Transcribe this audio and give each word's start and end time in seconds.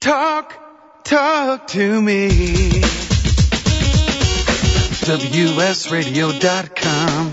Talk, 0.00 1.04
talk 1.04 1.66
to 1.68 2.00
me. 2.00 2.30
WSRadio.com. 5.10 7.30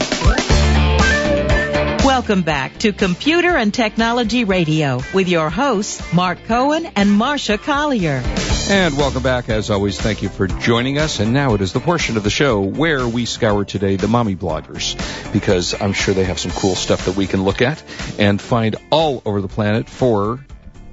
Welcome 2.06 2.42
back 2.42 2.77
to 2.80 2.92
Computer 2.92 3.56
and 3.56 3.74
Technology 3.74 4.43
Radio 4.43 5.00
with 5.14 5.30
your 5.30 5.50
hosts, 5.50 6.11
Mark 6.11 6.43
Cohen 6.43 6.88
and 6.98 7.11
Marsha 7.11 7.58
Collier. 7.58 8.21
And 8.70 8.97
welcome 8.97 9.23
back. 9.23 9.47
As 9.47 9.70
always, 9.70 9.97
thank 9.97 10.21
you 10.21 10.27
for 10.27 10.47
joining 10.47 10.97
us. 10.97 11.21
And 11.21 11.31
now 11.31 11.54
it 11.54 11.61
is 11.61 11.71
the 11.71 11.79
portion 11.79 12.18
of 12.18 12.25
the 12.25 12.29
show 12.29 12.59
where 12.59 13.07
we 13.07 13.23
scour 13.23 13.63
today 13.63 13.95
the 13.95 14.09
mommy 14.09 14.36
bloggers 14.36 14.93
because 15.31 15.73
I'm 15.79 15.93
sure 15.93 16.13
they 16.13 16.25
have 16.25 16.38
some 16.38 16.52
cool 16.52 16.75
stuff 16.75 17.05
that 17.05 17.15
we 17.15 17.27
can 17.27 17.43
look 17.43 17.61
at 17.61 17.81
and 18.20 18.41
find 18.41 18.75
all 18.89 19.21
over 19.23 19.39
the 19.39 19.47
planet 19.47 19.89
for 19.89 20.45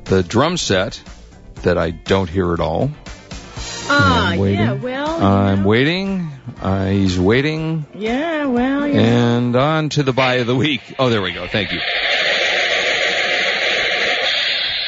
the 0.05 0.23
drum 0.23 0.57
set 0.57 1.03
that 1.65 1.77
I 1.79 1.91
don't 1.91 2.29
hear 2.31 2.55
at 2.55 2.61
all. 2.61 2.91
Ah, 3.87 4.29
I'm 4.31 4.39
waiting. 4.39 4.61
yeah, 4.61 4.73
well, 4.73 5.23
I'm 5.23 5.63
know. 5.63 5.69
waiting. 5.69 6.31
Uh, 6.63 6.87
he's 6.87 7.19
waiting. 7.21 7.85
Yeah, 7.95 8.47
well, 8.47 8.81
know. 8.81 8.87
And 8.87 9.55
on 9.57 9.89
to 9.91 10.03
the 10.03 10.13
buy 10.15 10.37
of 10.37 10.47
the 10.47 10.57
week. 10.57 10.81
Oh, 10.99 11.11
there 11.11 11.21
we 11.21 11.33
go. 11.33 11.47
Thank 11.47 11.73
you. 11.73 11.81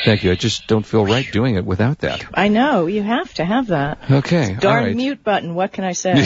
Thank 0.04 0.22
you. 0.22 0.30
I 0.30 0.36
just 0.36 0.68
don't 0.68 0.86
feel 0.86 1.04
right 1.04 1.26
doing 1.32 1.56
it 1.56 1.64
without 1.66 1.98
that. 1.98 2.24
I 2.32 2.46
know, 2.46 2.86
you 2.86 3.02
have 3.02 3.34
to 3.34 3.44
have 3.44 3.66
that. 3.68 3.98
Okay. 4.08 4.54
all 4.54 4.60
Darn 4.60 4.84
right. 4.84 4.96
mute 4.96 5.24
button, 5.24 5.54
what 5.56 5.72
can 5.72 5.82
I 5.84 5.92
say? 5.92 6.14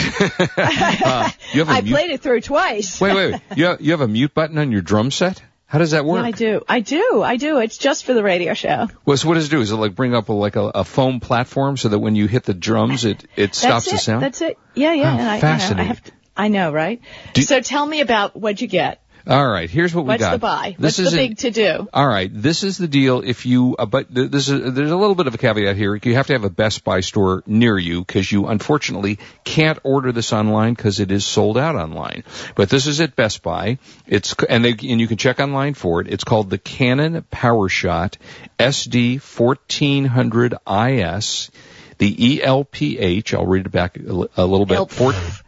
Uh, 0.57 1.29
you 1.51 1.59
have 1.61 1.69
a 1.69 1.71
I 1.77 1.81
mute- 1.81 1.93
played 1.95 2.11
it 2.11 2.21
through 2.21 2.41
twice. 2.41 3.01
Wait, 3.01 3.15
wait, 3.15 3.31
wait. 3.33 3.41
You 3.57 3.65
have, 3.65 3.81
you 3.81 3.91
have 3.91 4.01
a 4.01 4.07
mute 4.07 4.33
button 4.35 4.57
on 4.59 4.71
your 4.71 4.81
drum 4.81 5.09
set? 5.09 5.41
How 5.71 5.79
does 5.79 5.91
that 5.91 6.03
work? 6.03 6.25
I 6.25 6.31
do. 6.31 6.61
I 6.67 6.81
do. 6.81 7.21
I 7.23 7.37
do. 7.37 7.59
It's 7.59 7.77
just 7.77 8.03
for 8.03 8.13
the 8.13 8.21
radio 8.21 8.53
show. 8.53 8.89
Well, 9.05 9.15
so 9.15 9.29
what 9.29 9.35
does 9.35 9.47
it 9.47 9.51
do? 9.51 9.61
Is 9.61 9.71
it 9.71 9.77
like 9.77 9.95
bring 9.95 10.13
up 10.13 10.27
a, 10.27 10.33
like 10.33 10.57
a, 10.57 10.63
a 10.63 10.83
foam 10.83 11.21
platform 11.21 11.77
so 11.77 11.87
that 11.87 11.99
when 11.99 12.13
you 12.13 12.27
hit 12.27 12.43
the 12.43 12.53
drums, 12.53 13.05
it, 13.05 13.23
it 13.37 13.55
stops 13.55 13.87
it. 13.87 13.91
the 13.91 13.97
sound? 13.97 14.21
That's 14.21 14.41
it. 14.41 14.57
Yeah, 14.75 14.91
yeah. 14.91 15.03
Oh, 15.03 15.17
and 15.17 15.21
I, 15.21 15.23
you 15.23 15.27
know, 15.27 15.31
I 15.31 15.39
fascinating. 15.39 15.87
have 15.87 16.03
to, 16.03 16.11
I 16.35 16.47
know, 16.49 16.73
right? 16.73 16.99
Do- 17.31 17.43
so 17.43 17.61
tell 17.61 17.85
me 17.85 18.01
about 18.01 18.35
what'd 18.35 18.59
you 18.59 18.67
get? 18.67 19.01
All 19.27 19.47
right, 19.47 19.69
here's 19.69 19.93
what 19.93 20.05
we 20.05 20.09
What's 20.09 20.21
got. 20.21 20.31
the 20.31 20.39
buy? 20.39 20.75
This 20.79 20.97
What's 20.97 20.99
is 20.99 21.11
the 21.11 21.17
big 21.17 21.37
to 21.39 21.51
do? 21.51 21.87
All 21.93 22.07
right, 22.07 22.29
this 22.33 22.63
is 22.63 22.77
the 22.77 22.87
deal. 22.87 23.21
If 23.21 23.45
you, 23.45 23.75
uh, 23.77 23.85
but 23.85 24.13
th- 24.13 24.31
this 24.31 24.49
is, 24.49 24.73
there's 24.73 24.91
a 24.91 24.97
little 24.97 25.15
bit 25.15 25.27
of 25.27 25.35
a 25.35 25.37
caveat 25.37 25.75
here. 25.75 25.95
You 25.95 26.15
have 26.15 26.27
to 26.27 26.33
have 26.33 26.43
a 26.43 26.49
Best 26.49 26.83
Buy 26.83 27.01
store 27.01 27.43
near 27.45 27.77
you 27.77 28.03
because 28.03 28.31
you 28.31 28.47
unfortunately 28.47 29.19
can't 29.43 29.79
order 29.83 30.11
this 30.11 30.33
online 30.33 30.73
because 30.73 30.99
it 30.99 31.11
is 31.11 31.25
sold 31.25 31.57
out 31.57 31.75
online. 31.75 32.23
But 32.55 32.69
this 32.69 32.87
is 32.87 32.99
at 32.99 33.15
Best 33.15 33.43
Buy. 33.43 33.77
It's 34.07 34.35
and 34.49 34.65
they 34.65 34.71
and 34.71 34.99
you 34.99 35.07
can 35.07 35.17
check 35.17 35.39
online 35.39 35.75
for 35.75 36.01
it. 36.01 36.07
It's 36.07 36.23
called 36.23 36.49
the 36.49 36.57
Canon 36.57 37.23
PowerShot 37.31 38.15
SD 38.59 39.21
1400 39.21 40.53
IS. 40.67 41.51
The 41.97 42.39
ELPH, 42.39 43.35
I'll 43.35 43.45
read 43.45 43.67
it 43.67 43.71
back 43.71 43.95
a 43.95 44.01
little 44.01 44.65
bit. 44.65 44.77
Elp. 44.77 44.91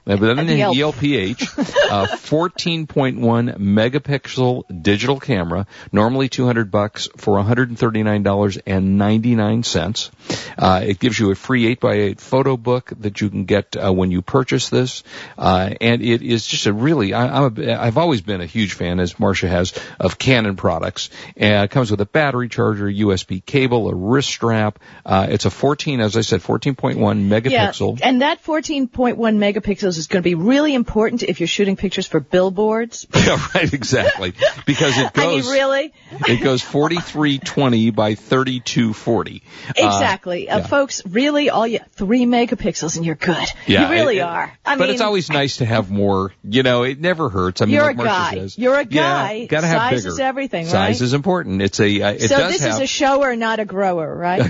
But 0.06 0.20
then 0.20 0.48
the 0.48 0.60
ELPH, 0.60 1.58
uh, 1.90 2.08
14.1 2.08 3.58
megapixel 3.58 4.64
digital 4.82 5.18
camera, 5.20 5.66
normally 5.94 6.28
200 6.28 6.70
bucks 6.70 7.08
for 7.16 7.38
$139.99. 7.38 10.10
Uh, 10.58 10.82
it 10.84 11.00
gives 11.00 11.18
you 11.18 11.32
a 11.32 11.36
free 11.36 11.74
8x8 11.76 12.20
photo 12.20 12.58
book 12.58 12.92
that 13.00 13.22
you 13.22 13.30
can 13.30 13.46
get 13.46 13.78
uh, 13.78 13.94
when 13.94 14.12
you 14.12 14.22
purchase 14.22 14.68
this. 14.70 15.04
Uh, 15.38 15.74
and 15.80 16.02
it 16.02 16.22
is 16.22 16.46
just 16.46 16.66
a 16.66 16.74
really, 16.74 17.14
I, 17.14 17.46
I'm 17.46 17.58
a, 17.58 17.74
I've 17.74 17.98
always 17.98 18.20
been 18.22 18.42
a 18.42 18.46
huge 18.46 18.74
fan, 18.74 19.00
as 19.00 19.14
Marsha 19.14 19.48
has, 19.48 19.74
of 20.00 20.18
Canon 20.18 20.58
products. 20.58 21.10
It 21.36 21.72
comes 21.72 21.92
with 21.92 22.02
a 22.02 22.06
battery 22.06 22.50
charger, 22.50 22.88
USB 22.88 23.46
cable, 23.46 23.90
a 23.90 23.96
wrist 23.96 24.28
strap. 24.30 24.80
Uh, 25.06 25.28
it's 25.30 25.46
a 25.46 25.50
14, 25.50 26.02
as 26.02 26.18
I 26.18 26.22
said, 26.22 26.42
14.1 26.42 26.98
megapixel. 26.98 28.00
Yeah, 28.00 28.10
and 28.10 28.22
that 28.22 28.44
14.1 28.44 29.16
megapixels 29.18 29.93
is 29.98 30.08
going 30.08 30.22
to 30.22 30.28
be 30.30 30.36
really 30.36 30.74
important 30.76 31.24
if 31.24 31.40
you're 31.40 31.48
shooting 31.48 31.76
pictures 31.76 32.08
for 32.08 32.20
billboards. 32.20 33.08
Yeah, 33.24 33.40
right, 33.56 33.72
exactly. 33.74 34.34
Because 34.66 34.98
it 34.98 35.06
I 35.16 35.22
goes, 35.22 35.46
mean, 35.46 35.54
really? 35.54 35.94
it 36.28 36.44
goes 36.44 36.62
4320 36.62 37.92
by 37.92 38.16
3240. 38.16 39.42
Uh, 39.66 39.72
Exactly. 39.78 40.50
Uh, 40.50 40.58
yeah. 40.60 40.68
folks, 40.68 41.02
really, 41.06 41.50
all 41.50 41.66
you, 41.66 41.80
three 41.94 42.26
megapixels 42.26 42.98
and 42.98 43.06
you're 43.06 43.16
good. 43.16 43.48
yeah, 43.66 43.84
you 43.88 43.94
really 43.94 44.18
it- 44.18 44.22
are. 44.22 44.52
I 44.66 44.76
but 44.76 44.82
mean, 44.86 44.90
it's 44.92 45.02
always 45.02 45.30
nice 45.30 45.58
to 45.58 45.66
have 45.66 45.90
more. 45.90 46.34
You 46.44 46.64
know, 46.64 46.84
it 46.84 47.00
never 47.00 47.30
hurts. 47.30 47.62
I 47.62 47.66
mean, 47.66 47.76
You're 47.76 47.84
like 47.86 47.96
a 47.96 48.00
Marsha 48.00 48.06
guy. 48.06 48.34
says, 48.36 48.58
You're 48.58 48.78
a 48.78 48.84
guy. 48.86 49.32
Yeah, 49.34 49.40
guy. 49.40 49.46
gotta 49.46 49.68
have 49.68 49.80
Size 49.92 50.04
bigger. 50.04 50.14
is 50.14 50.20
everything, 50.20 50.66
Size 50.68 51.02
is 51.02 51.14
important. 51.14 51.62
It's 51.62 51.80
a. 51.80 52.02
Uh, 52.02 52.12
it 52.12 52.22
so 52.24 52.48
this 52.50 52.62
have. 52.62 52.74
is 52.76 52.80
a 52.82 52.88
shower, 52.88 53.36
not 53.38 53.60
a 53.62 53.66
grower, 53.66 54.14
right? 54.16 54.42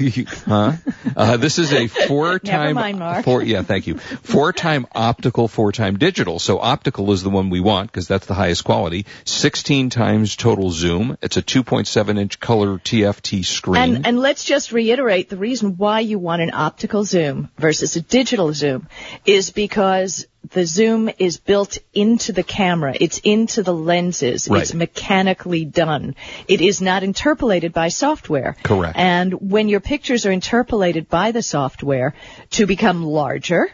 huh? 0.48 0.74
Uh, 1.16 1.38
this 1.38 1.60
is 1.60 1.72
a 1.74 1.88
four-time. 1.88 2.62
Never 2.62 2.74
mind, 2.74 3.00
Mark. 3.00 3.24
Four, 3.26 3.44
yeah, 3.44 3.62
thank 3.62 3.86
you. 3.88 3.98
Four-time 4.00 4.88
optical, 4.94 5.33
four-time 5.34 5.98
digital. 5.98 6.40
So 6.40 6.60
optical 6.60 7.12
is 7.12 7.24
the 7.24 7.30
one 7.30 7.50
we 7.50 7.60
want 7.60 7.92
because 7.92 8.08
that's 8.08 8.26
the 8.26 8.34
highest 8.34 8.64
quality. 8.64 9.06
16 9.26 9.90
times 9.90 10.36
total 10.36 10.72
zoom. 10.72 11.18
It's 11.22 11.38
a 11.38 11.42
2.7-inch 11.42 12.40
color 12.40 12.78
TFT 12.78 13.44
screen. 13.44 13.82
And, 13.82 14.08
and 14.08 14.20
let's 14.20 14.44
just 14.44 14.72
reiterate 14.72 15.30
the 15.30 15.38
reason 15.38 15.78
why 15.78 16.02
you 16.02 16.20
want 16.20 16.42
an 16.42 16.52
optical 16.54 17.04
zoom 17.04 17.50
versus 17.58 17.96
a 17.96 18.02
digital 18.02 18.54
zoom 18.54 18.88
is 19.26 19.52
because 19.52 20.28
the 20.52 20.66
zoom 20.66 21.10
is 21.20 21.38
built 21.38 21.78
into 21.94 22.34
the 22.34 22.44
camera. 22.44 22.96
It's 23.00 23.20
into 23.20 23.64
the 23.64 23.74
lenses. 23.74 24.50
Right. 24.50 24.62
It's 24.62 24.74
mechanically 24.74 25.66
done. 25.66 26.16
It 26.48 26.62
is 26.62 26.82
not 26.82 27.04
interpolated 27.04 27.74
by 27.74 27.88
software. 27.90 28.58
Correct. 28.64 28.98
And 28.98 29.34
when 29.34 29.70
your 29.70 29.80
pictures 29.80 30.26
are 30.26 30.32
interpolated 30.32 31.08
by 31.10 31.32
the 31.32 31.42
software 31.42 32.14
to 32.52 32.66
become 32.66 33.04
larger, 33.04 33.72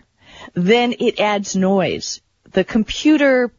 then 0.53 0.93
it 0.99 1.19
adds 1.19 1.55
noise. 1.55 2.21
The 2.51 2.63
computer 2.63 3.51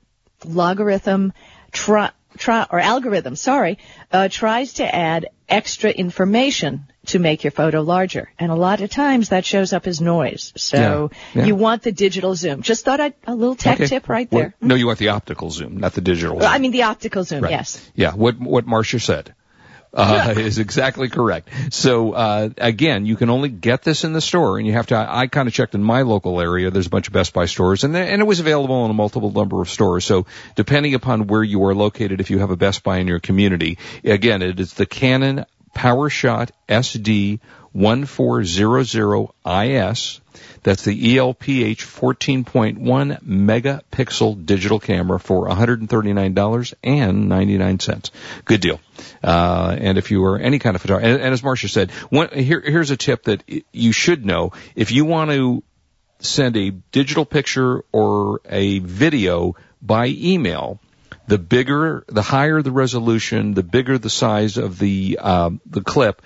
logarithm 0.44 1.32
try, 1.70 2.10
try, 2.36 2.66
or 2.70 2.80
algorithm, 2.80 3.36
sorry, 3.36 3.78
uh, 4.12 4.28
tries 4.28 4.74
to 4.74 4.94
add 4.94 5.28
extra 5.48 5.90
information 5.90 6.84
to 7.06 7.18
make 7.18 7.44
your 7.44 7.50
photo 7.50 7.80
larger. 7.80 8.30
And 8.38 8.52
a 8.52 8.54
lot 8.54 8.80
of 8.82 8.90
times 8.90 9.30
that 9.30 9.44
shows 9.44 9.72
up 9.72 9.86
as 9.86 10.00
noise. 10.00 10.52
So 10.56 11.10
Yeah, 11.34 11.40
yeah. 11.40 11.46
you 11.46 11.54
want 11.54 11.82
the 11.82 11.92
digital 11.92 12.34
zoom. 12.34 12.62
Just 12.62 12.84
thought 12.84 13.00
I'd, 13.00 13.14
a 13.26 13.34
little 13.34 13.56
tech 13.56 13.76
Okay. 13.80 13.86
tip 13.86 14.08
right 14.08 14.30
What- 14.30 14.38
there. 14.40 14.54
no, 14.60 14.74
you 14.74 14.86
want 14.86 14.98
the 14.98 15.08
optical 15.08 15.50
zoom, 15.50 15.78
not 15.78 15.94
the 15.94 16.00
digital. 16.02 16.36
Well, 16.36 16.44
zoom. 16.46 16.52
I 16.54 16.58
mean 16.58 16.72
the 16.72 16.82
optical 16.84 17.24
zoom, 17.24 17.42
Right. 17.42 17.52
yes. 17.52 17.80
Yeah, 17.94 18.12
what 18.12 18.38
what 18.38 18.66
Marsha 18.66 19.00
said. 19.00 19.34
Uh, 19.92 20.34
is 20.36 20.58
exactly 20.58 21.08
correct. 21.08 21.48
So 21.70 22.12
uh, 22.12 22.50
again, 22.58 23.06
you 23.06 23.16
can 23.16 23.30
only 23.30 23.48
get 23.48 23.82
this 23.82 24.04
in 24.04 24.12
the 24.12 24.20
store, 24.20 24.58
and 24.58 24.66
you 24.66 24.72
have 24.74 24.86
to. 24.88 24.96
I, 24.96 25.22
I 25.22 25.26
kind 25.26 25.48
of 25.48 25.54
checked 25.54 25.74
in 25.74 25.82
my 25.82 26.02
local 26.02 26.40
area. 26.40 26.70
There's 26.70 26.86
a 26.86 26.90
bunch 26.90 27.08
of 27.08 27.12
Best 27.12 27.32
Buy 27.32 27.46
stores, 27.46 27.84
and 27.84 27.96
and 27.96 28.22
it 28.22 28.24
was 28.24 28.40
available 28.40 28.84
in 28.84 28.90
a 28.90 28.94
multiple 28.94 29.32
number 29.32 29.60
of 29.60 29.68
stores. 29.68 30.04
So 30.04 30.26
depending 30.54 30.94
upon 30.94 31.26
where 31.26 31.42
you 31.42 31.64
are 31.64 31.74
located, 31.74 32.20
if 32.20 32.30
you 32.30 32.38
have 32.38 32.50
a 32.50 32.56
Best 32.56 32.82
Buy 32.82 32.98
in 32.98 33.08
your 33.08 33.20
community, 33.20 33.78
again, 34.04 34.42
it 34.42 34.60
is 34.60 34.74
the 34.74 34.86
Canon 34.86 35.44
PowerShot 35.74 36.50
SD 36.68 37.40
1400 37.72 39.28
IS. 39.46 40.20
That's 40.62 40.84
the 40.84 41.16
ELPH 41.16 41.78
14.1 41.78 43.22
megapixel 43.22 44.44
digital 44.44 44.78
camera 44.78 45.18
for 45.18 45.48
$139.99. 45.48 48.10
Good 48.44 48.60
deal. 48.60 48.78
Uh, 49.22 49.74
and 49.78 49.96
if 49.96 50.10
you 50.10 50.22
are 50.26 50.38
any 50.38 50.58
kind 50.58 50.76
of 50.76 50.82
photographer, 50.82 51.08
and, 51.08 51.22
and 51.22 51.32
as 51.32 51.40
Marsha 51.40 51.70
said, 51.70 51.90
one, 52.10 52.28
here, 52.30 52.60
here's 52.60 52.90
a 52.90 52.98
tip 52.98 53.22
that 53.24 53.42
you 53.72 53.92
should 53.92 54.26
know. 54.26 54.52
If 54.74 54.92
you 54.92 55.06
want 55.06 55.30
to 55.30 55.62
send 56.18 56.56
a 56.56 56.70
digital 56.70 57.24
picture 57.24 57.82
or 57.92 58.42
a 58.44 58.80
video 58.80 59.56
by 59.80 60.08
email, 60.08 60.78
the 61.26 61.38
bigger, 61.38 62.04
the 62.08 62.22
higher 62.22 62.60
the 62.60 62.72
resolution, 62.72 63.54
the 63.54 63.62
bigger 63.62 63.96
the 63.98 64.10
size 64.10 64.58
of 64.58 64.78
the 64.78 65.18
um, 65.18 65.62
the 65.64 65.80
clip. 65.80 66.20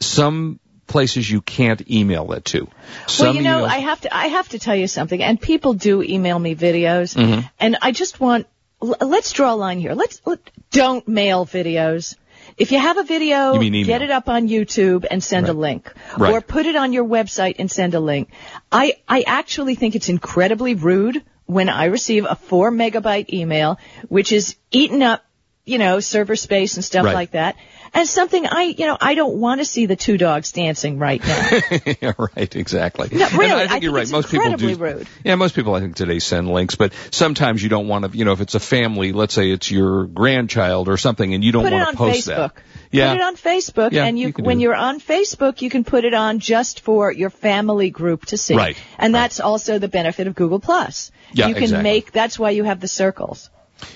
Some 0.00 0.60
places 0.86 1.30
you 1.30 1.40
can't 1.40 1.88
email 1.90 2.32
it 2.32 2.44
to. 2.46 2.68
Some 3.06 3.26
well, 3.26 3.34
you 3.36 3.42
know, 3.42 3.62
emails- 3.62 3.68
I 3.68 3.78
have 3.78 4.00
to 4.02 4.14
I 4.16 4.26
have 4.28 4.48
to 4.50 4.58
tell 4.58 4.76
you 4.76 4.86
something. 4.86 5.22
And 5.22 5.40
people 5.40 5.74
do 5.74 6.02
email 6.02 6.38
me 6.38 6.54
videos, 6.54 7.14
Mm-hmm. 7.16 7.40
and 7.60 7.76
I 7.82 7.92
just 7.92 8.20
want 8.20 8.46
l- 8.82 8.96
let's 9.00 9.32
draw 9.32 9.54
a 9.54 9.56
line 9.56 9.78
here. 9.80 9.94
Let's 9.94 10.20
let, 10.26 10.40
don't 10.70 11.06
mail 11.08 11.46
videos. 11.46 12.16
If 12.58 12.72
you 12.72 12.78
have 12.78 12.98
a 12.98 13.04
video, 13.04 13.54
You 13.54 13.60
mean 13.60 13.74
email. 13.74 13.86
get 13.86 14.02
it 14.02 14.10
up 14.10 14.28
on 14.28 14.48
YouTube 14.48 15.06
and 15.10 15.22
send 15.24 15.48
a 15.48 15.52
link, 15.54 15.90
Right. 16.18 16.34
or 16.34 16.40
put 16.40 16.66
it 16.66 16.76
on 16.76 16.92
your 16.92 17.04
website 17.04 17.56
and 17.58 17.70
send 17.70 17.94
a 17.94 18.00
link. 18.00 18.28
I 18.70 18.96
I 19.08 19.22
actually 19.26 19.74
think 19.76 19.94
it's 19.94 20.08
incredibly 20.10 20.74
rude 20.74 21.22
when 21.46 21.68
I 21.68 21.86
receive 21.86 22.26
a 22.28 22.34
four 22.34 22.70
megabyte 22.70 23.32
email, 23.32 23.78
which 24.08 24.32
is 24.32 24.56
eaten 24.70 25.02
up, 25.02 25.24
you 25.64 25.78
know, 25.78 26.00
server 26.00 26.36
space 26.36 26.74
and 26.76 26.84
stuff 26.84 27.04
Right. 27.06 27.14
like 27.14 27.30
that. 27.32 27.56
And 27.94 28.08
something 28.08 28.46
I, 28.46 28.62
you 28.62 28.86
know, 28.86 28.96
I 29.00 29.14
don't 29.14 29.36
want 29.36 29.60
to 29.60 29.64
see 29.66 29.84
the 29.86 29.96
two 29.96 30.16
dogs 30.16 30.52
dancing 30.52 30.98
right 30.98 31.22
now. 31.22 31.50
yeah, 32.00 32.12
right, 32.18 32.56
exactly. 32.56 33.08
No, 33.12 33.26
And 33.26 33.34
really, 33.38 33.52
I 33.52 33.58
think 33.68 33.72
I 33.72 33.76
you're 33.78 33.92
right. 33.92 34.10
most 34.10 34.30
people 34.30 34.52
do. 34.56 34.74
rude. 34.76 35.06
Yeah, 35.24 35.34
most 35.34 35.54
people 35.54 35.74
I 35.74 35.80
think 35.80 35.94
today 35.94 36.18
send 36.18 36.48
links, 36.50 36.74
but 36.74 36.92
sometimes 37.10 37.62
you 37.62 37.68
don't 37.68 37.88
want 37.88 38.10
to. 38.10 38.16
You 38.16 38.24
know, 38.24 38.32
if 38.32 38.40
it's 38.40 38.54
a 38.54 38.60
family, 38.60 39.12
let's 39.12 39.34
say 39.34 39.50
it's 39.50 39.70
your 39.70 40.06
grandchild 40.06 40.88
or 40.88 40.96
something, 40.96 41.34
and 41.34 41.44
you 41.44 41.52
don't 41.52 41.64
Put 41.64 41.72
want 41.74 41.90
to 41.90 41.96
post 41.96 42.28
Facebook. 42.28 42.54
that. 42.54 42.62
Yeah. 42.90 43.12
Put 43.12 43.16
it 43.20 43.22
on 43.24 43.36
Facebook, 43.36 43.92
Yeah, 43.92 44.04
and 44.04 44.18
you, 44.18 44.32
you 44.36 44.44
when 44.44 44.60
you're 44.60 44.74
on 44.74 45.00
Facebook, 45.00 45.62
you 45.62 45.70
can 45.70 45.82
put 45.84 46.04
it 46.04 46.12
on 46.14 46.38
just 46.40 46.80
for 46.80 47.10
your 47.10 47.30
family 47.30 47.88
group 47.90 48.26
to 48.26 48.36
see. 48.36 48.54
Right, 48.54 48.76
And 48.98 49.12
right. 49.14 49.20
that's 49.20 49.40
also 49.40 49.78
the 49.78 49.88
benefit 49.88 50.26
of 50.26 50.34
Google 50.34 50.60
Plus. 50.60 51.10
Yeah, 51.32 51.48
you 51.48 51.54
can 51.54 51.62
exactly. 51.64 51.82
make. 51.82 52.12
That's 52.12 52.38
why 52.38 52.50
you 52.50 52.64
have 52.64 52.80
the 52.80 52.88
circles. 52.88 53.48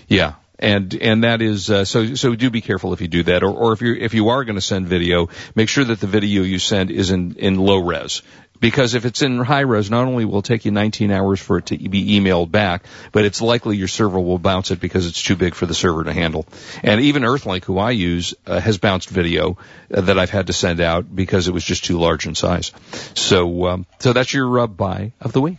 Yeah. 0.09 0.35
And 0.59 0.95
and 0.95 1.25
that 1.25 1.43
is 1.43 1.71
uh, 1.71 1.85
so 1.85 2.15
so 2.15 2.35
do 2.35 2.51
be 2.51 2.63
careful 2.63 2.93
if 2.93 3.01
you 3.01 3.09
do 3.09 3.23
that 3.25 3.43
or 3.43 3.51
or 3.51 3.73
if 3.73 3.83
you 3.83 3.95
if 3.95 4.15
you 4.15 4.29
are 4.31 4.45
going 4.45 4.55
to 4.55 4.63
send 4.63 4.89
video 4.89 5.29
make 5.55 5.69
sure 5.69 5.85
that 5.85 6.01
the 6.01 6.07
video 6.07 6.43
you 6.43 6.59
send 6.59 6.91
is 6.91 7.11
in 7.11 7.37
in 7.37 7.59
low 7.59 7.79
res. 7.79 8.23
Because 8.59 8.95
if 8.95 9.05
it's 9.05 9.21
in 9.21 9.39
high 9.41 9.61
res 9.61 9.91
not 9.91 10.07
only 10.07 10.25
will 10.25 10.39
it 10.39 10.47
take 10.47 10.65
you 10.65 10.71
19 10.71 11.11
hours 11.11 11.41
for 11.41 11.59
it 11.59 11.67
to 11.67 11.77
be 11.77 12.19
emailed 12.19 12.51
back 12.51 12.85
but 13.13 13.27
it's 13.27 13.43
likely 13.43 13.77
your 13.77 13.89
server 13.89 14.19
will 14.19 14.39
bounce 14.39 14.71
it 14.71 14.81
because 14.81 15.07
it's 15.07 15.23
too 15.23 15.37
big 15.37 15.55
for 15.55 15.67
the 15.67 15.75
server 15.75 16.05
to 16.05 16.13
handle. 16.13 16.47
And 16.83 17.03
even 17.03 17.23
Earthlink 17.23 17.65
who 17.65 17.79
I 17.79 17.91
use 17.91 18.33
uh, 18.47 18.59
has 18.59 18.79
bounced 18.79 19.11
video 19.11 19.59
uh, 19.93 20.01
that 20.01 20.19
I've 20.19 20.31
had 20.31 20.47
to 20.47 20.55
send 20.55 20.81
out 20.81 21.15
because 21.15 21.49
it 21.49 21.53
was 21.53 21.65
just 21.65 21.85
too 21.85 21.99
large 21.99 22.27
in 22.27 22.35
size. 22.35 22.73
So 23.15 23.67
um, 23.67 23.87
so 23.99 24.15
that's 24.15 24.33
your 24.33 24.61
uh, 24.61 24.67
buy 24.67 25.13
of 25.21 25.33
the 25.33 25.43
week 25.43 25.59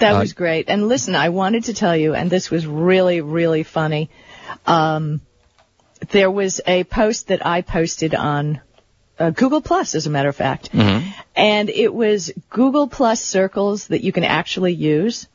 That 0.00 0.14
Uh, 0.16 0.20
was 0.20 0.32
great. 0.32 0.68
And 0.68 0.88
listen, 0.88 1.14
I 1.14 1.28
wanted 1.28 1.64
to 1.64 1.74
tell 1.74 1.96
you, 1.96 2.14
and 2.14 2.28
this 2.30 2.50
was 2.50 2.66
really, 2.66 3.20
really 3.20 3.62
funny. 3.62 4.10
Um, 4.66 5.20
there 6.10 6.30
was 6.30 6.60
a 6.66 6.84
post 6.84 7.28
that 7.28 7.46
I 7.46 7.62
posted 7.62 8.14
on 8.14 8.60
uh, 9.18 9.30
Google 9.30 9.60
Plus, 9.60 9.94
as 9.94 10.06
a 10.06 10.10
matter 10.10 10.30
of 10.30 10.36
fact, 10.36 10.70
and 11.36 11.68
it 11.68 11.92
was 11.92 12.32
Google 12.48 12.88
Plus 12.88 13.22
circles 13.22 13.88
that 13.88 14.02
you 14.02 14.12
can 14.12 14.24
actually 14.24 14.72
use 14.72 15.28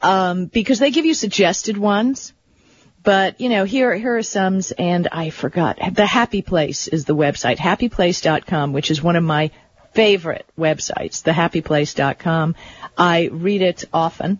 um, 0.00 0.46
because 0.46 0.78
they 0.78 0.90
give 0.92 1.04
you 1.04 1.14
suggested 1.14 1.76
ones. 1.76 2.32
But 3.02 3.40
you 3.40 3.48
know, 3.48 3.64
here 3.64 3.92
here 3.96 4.16
are 4.16 4.22
some, 4.22 4.60
and 4.78 5.08
I 5.10 5.30
forgot. 5.30 5.78
The 5.92 6.06
Happy 6.06 6.42
Place 6.42 6.86
is 6.86 7.04
the 7.04 7.16
website, 7.16 7.56
happyplace.com, 7.58 8.72
which 8.72 8.92
is 8.92 9.02
one 9.02 9.16
of 9.16 9.24
my 9.24 9.50
favorite 9.94 10.46
websites. 10.58 11.22
Thehappyplace.com. 11.22 12.54
I 12.96 13.28
read 13.32 13.62
it 13.62 13.84
often. 13.92 14.38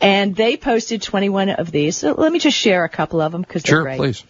And 0.00 0.34
they 0.34 0.56
posted 0.56 1.02
21 1.02 1.50
of 1.50 1.70
these. 1.70 1.96
So 1.96 2.12
let 2.12 2.32
me 2.32 2.38
just 2.38 2.56
share 2.56 2.84
a 2.84 2.88
couple 2.88 3.20
of 3.20 3.32
them 3.32 3.42
because 3.42 3.62
they're 3.62 3.76
sure 3.76 3.82
great. 3.82 3.98
please 3.98 4.24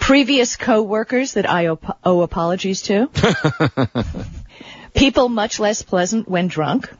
Previous 0.00 0.56
coworkers 0.56 1.34
that 1.34 1.48
I 1.48 1.66
owe, 1.66 1.78
owe 2.02 2.22
apologies 2.22 2.82
to. 2.82 3.10
People 4.94 5.28
much 5.28 5.60
less 5.60 5.82
pleasant 5.82 6.26
when 6.26 6.48
drunk. 6.48 6.90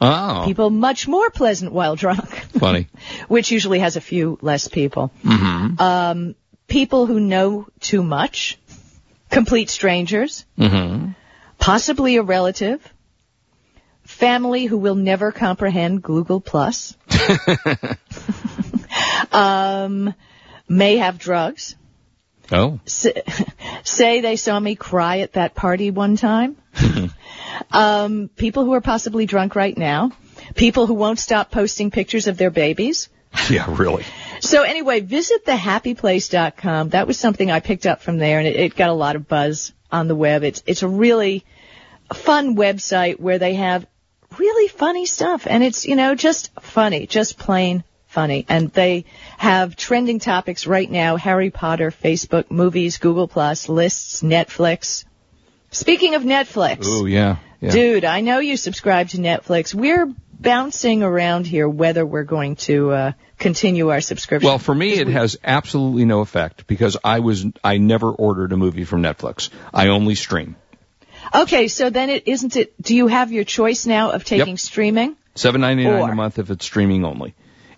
oh 0.00 0.42
People 0.44 0.68
much 0.68 1.08
more 1.08 1.30
pleasant 1.30 1.72
while 1.72 1.96
drunk. 1.96 2.28
funny 2.58 2.86
which 3.28 3.50
usually 3.50 3.78
has 3.78 3.96
a 3.96 4.00
few 4.00 4.38
less 4.42 4.68
people. 4.68 5.10
Mm-hmm. 5.24 5.80
Um, 5.80 6.34
people 6.68 7.06
who 7.06 7.18
know 7.18 7.66
too 7.80 8.02
much, 8.02 8.58
complete 9.30 9.70
strangers, 9.70 10.44
mm-hmm. 10.58 11.12
Possibly 11.60 12.16
a 12.16 12.22
relative, 12.22 12.80
family 14.02 14.64
who 14.64 14.78
will 14.78 14.96
never 14.96 15.30
comprehend 15.30 16.02
Google 16.02 16.40
Plus, 16.40 16.96
um, 19.32 20.12
may 20.68 20.96
have 20.96 21.18
drugs. 21.18 21.76
oh 22.50 22.80
say 23.84 24.20
they 24.20 24.36
saw 24.36 24.58
me 24.58 24.74
cry 24.74 25.20
at 25.20 25.34
that 25.34 25.54
party 25.54 25.90
one 25.90 26.16
time. 26.16 26.56
um, 27.70 28.30
people 28.34 28.64
who 28.64 28.72
are 28.72 28.80
possibly 28.80 29.26
drunk 29.26 29.54
right 29.54 29.76
now. 29.76 30.10
People 30.56 30.86
who 30.86 30.94
won't 30.94 31.20
stop 31.20 31.52
posting 31.52 31.92
pictures 31.92 32.26
of 32.26 32.36
their 32.36 32.50
babies. 32.50 33.08
yeah 33.48 33.66
really 33.78 34.04
So 34.40 34.62
anyway, 34.62 35.00
visit 35.00 35.44
thehappyplace.com. 35.44 36.88
That 36.88 37.06
was 37.06 37.18
something 37.18 37.50
I 37.50 37.60
picked 37.60 37.86
up 37.86 38.02
from 38.02 38.18
there, 38.18 38.38
and 38.38 38.48
it, 38.48 38.56
it 38.56 38.74
got 38.74 38.88
a 38.88 38.94
lot 38.94 39.14
of 39.14 39.28
buzz 39.28 39.72
on 39.92 40.08
the 40.08 40.14
web. 40.14 40.42
It's 40.42 40.62
it's 40.66 40.82
a 40.82 40.88
really 40.88 41.44
fun 42.12 42.56
website 42.56 43.20
where 43.20 43.38
they 43.38 43.54
have 43.54 43.86
really 44.38 44.68
funny 44.68 45.06
stuff, 45.06 45.46
and 45.46 45.62
it's 45.62 45.86
you 45.86 45.96
know 45.96 46.14
just 46.14 46.50
funny, 46.60 47.06
just 47.06 47.38
plain 47.38 47.84
funny. 48.06 48.44
And 48.48 48.70
they 48.72 49.04
have 49.38 49.76
trending 49.76 50.18
topics 50.18 50.66
right 50.66 50.90
now: 50.90 51.16
Harry 51.16 51.50
Potter, 51.50 51.90
Facebook, 51.90 52.50
movies, 52.50 52.98
Google 52.98 53.28
Plus, 53.28 53.68
lists, 53.68 54.22
Netflix. 54.22 55.04
Speaking 55.70 56.14
of 56.14 56.22
Netflix, 56.22 56.84
oh 56.84 57.04
yeah 57.04 57.36
yeah 57.60 57.70
Dude, 57.70 58.04
I 58.04 58.20
know 58.20 58.38
you 58.38 58.56
subscribe 58.56 59.08
to 59.10 59.18
Netflix. 59.18 59.74
We're 59.74 60.12
bouncing 60.40 61.02
around 61.02 61.46
here 61.46 61.68
whether 61.68 62.04
we're 62.04 62.24
going 62.24 62.56
to 62.56 62.90
uh, 62.90 63.12
continue 63.38 63.90
our 63.90 64.00
subscription. 64.00 64.46
Well, 64.46 64.58
for 64.58 64.74
me, 64.74 64.92
it 64.92 65.08
has 65.08 65.36
absolutely 65.44 66.04
no 66.04 66.20
effect 66.20 66.66
because 66.66 66.96
I 67.04 67.20
was 67.20 67.46
I 67.62 67.78
never 67.78 68.10
ordered 68.10 68.52
a 68.52 68.56
movie 68.56 68.84
from 68.84 69.02
Netflix. 69.02 69.50
I 69.72 69.88
only 69.88 70.14
stream. 70.14 70.56
okay, 71.34 71.68
so 71.68 71.90
then 71.90 72.10
it 72.10 72.26
isn't 72.26 72.56
it? 72.56 72.80
Do 72.80 72.94
you 72.94 73.06
have 73.06 73.32
your 73.32 73.44
choice 73.44 73.86
now 73.86 74.12
of 74.12 74.24
taking 74.24 74.56
streaming? 74.56 75.16
Seven 75.34 75.60
ninety 75.60 75.84
nine 75.84 76.10
a 76.10 76.14
month 76.14 76.38
if 76.38 76.50
it's 76.50 76.64
streaming 76.64 77.04
only. 77.04 77.34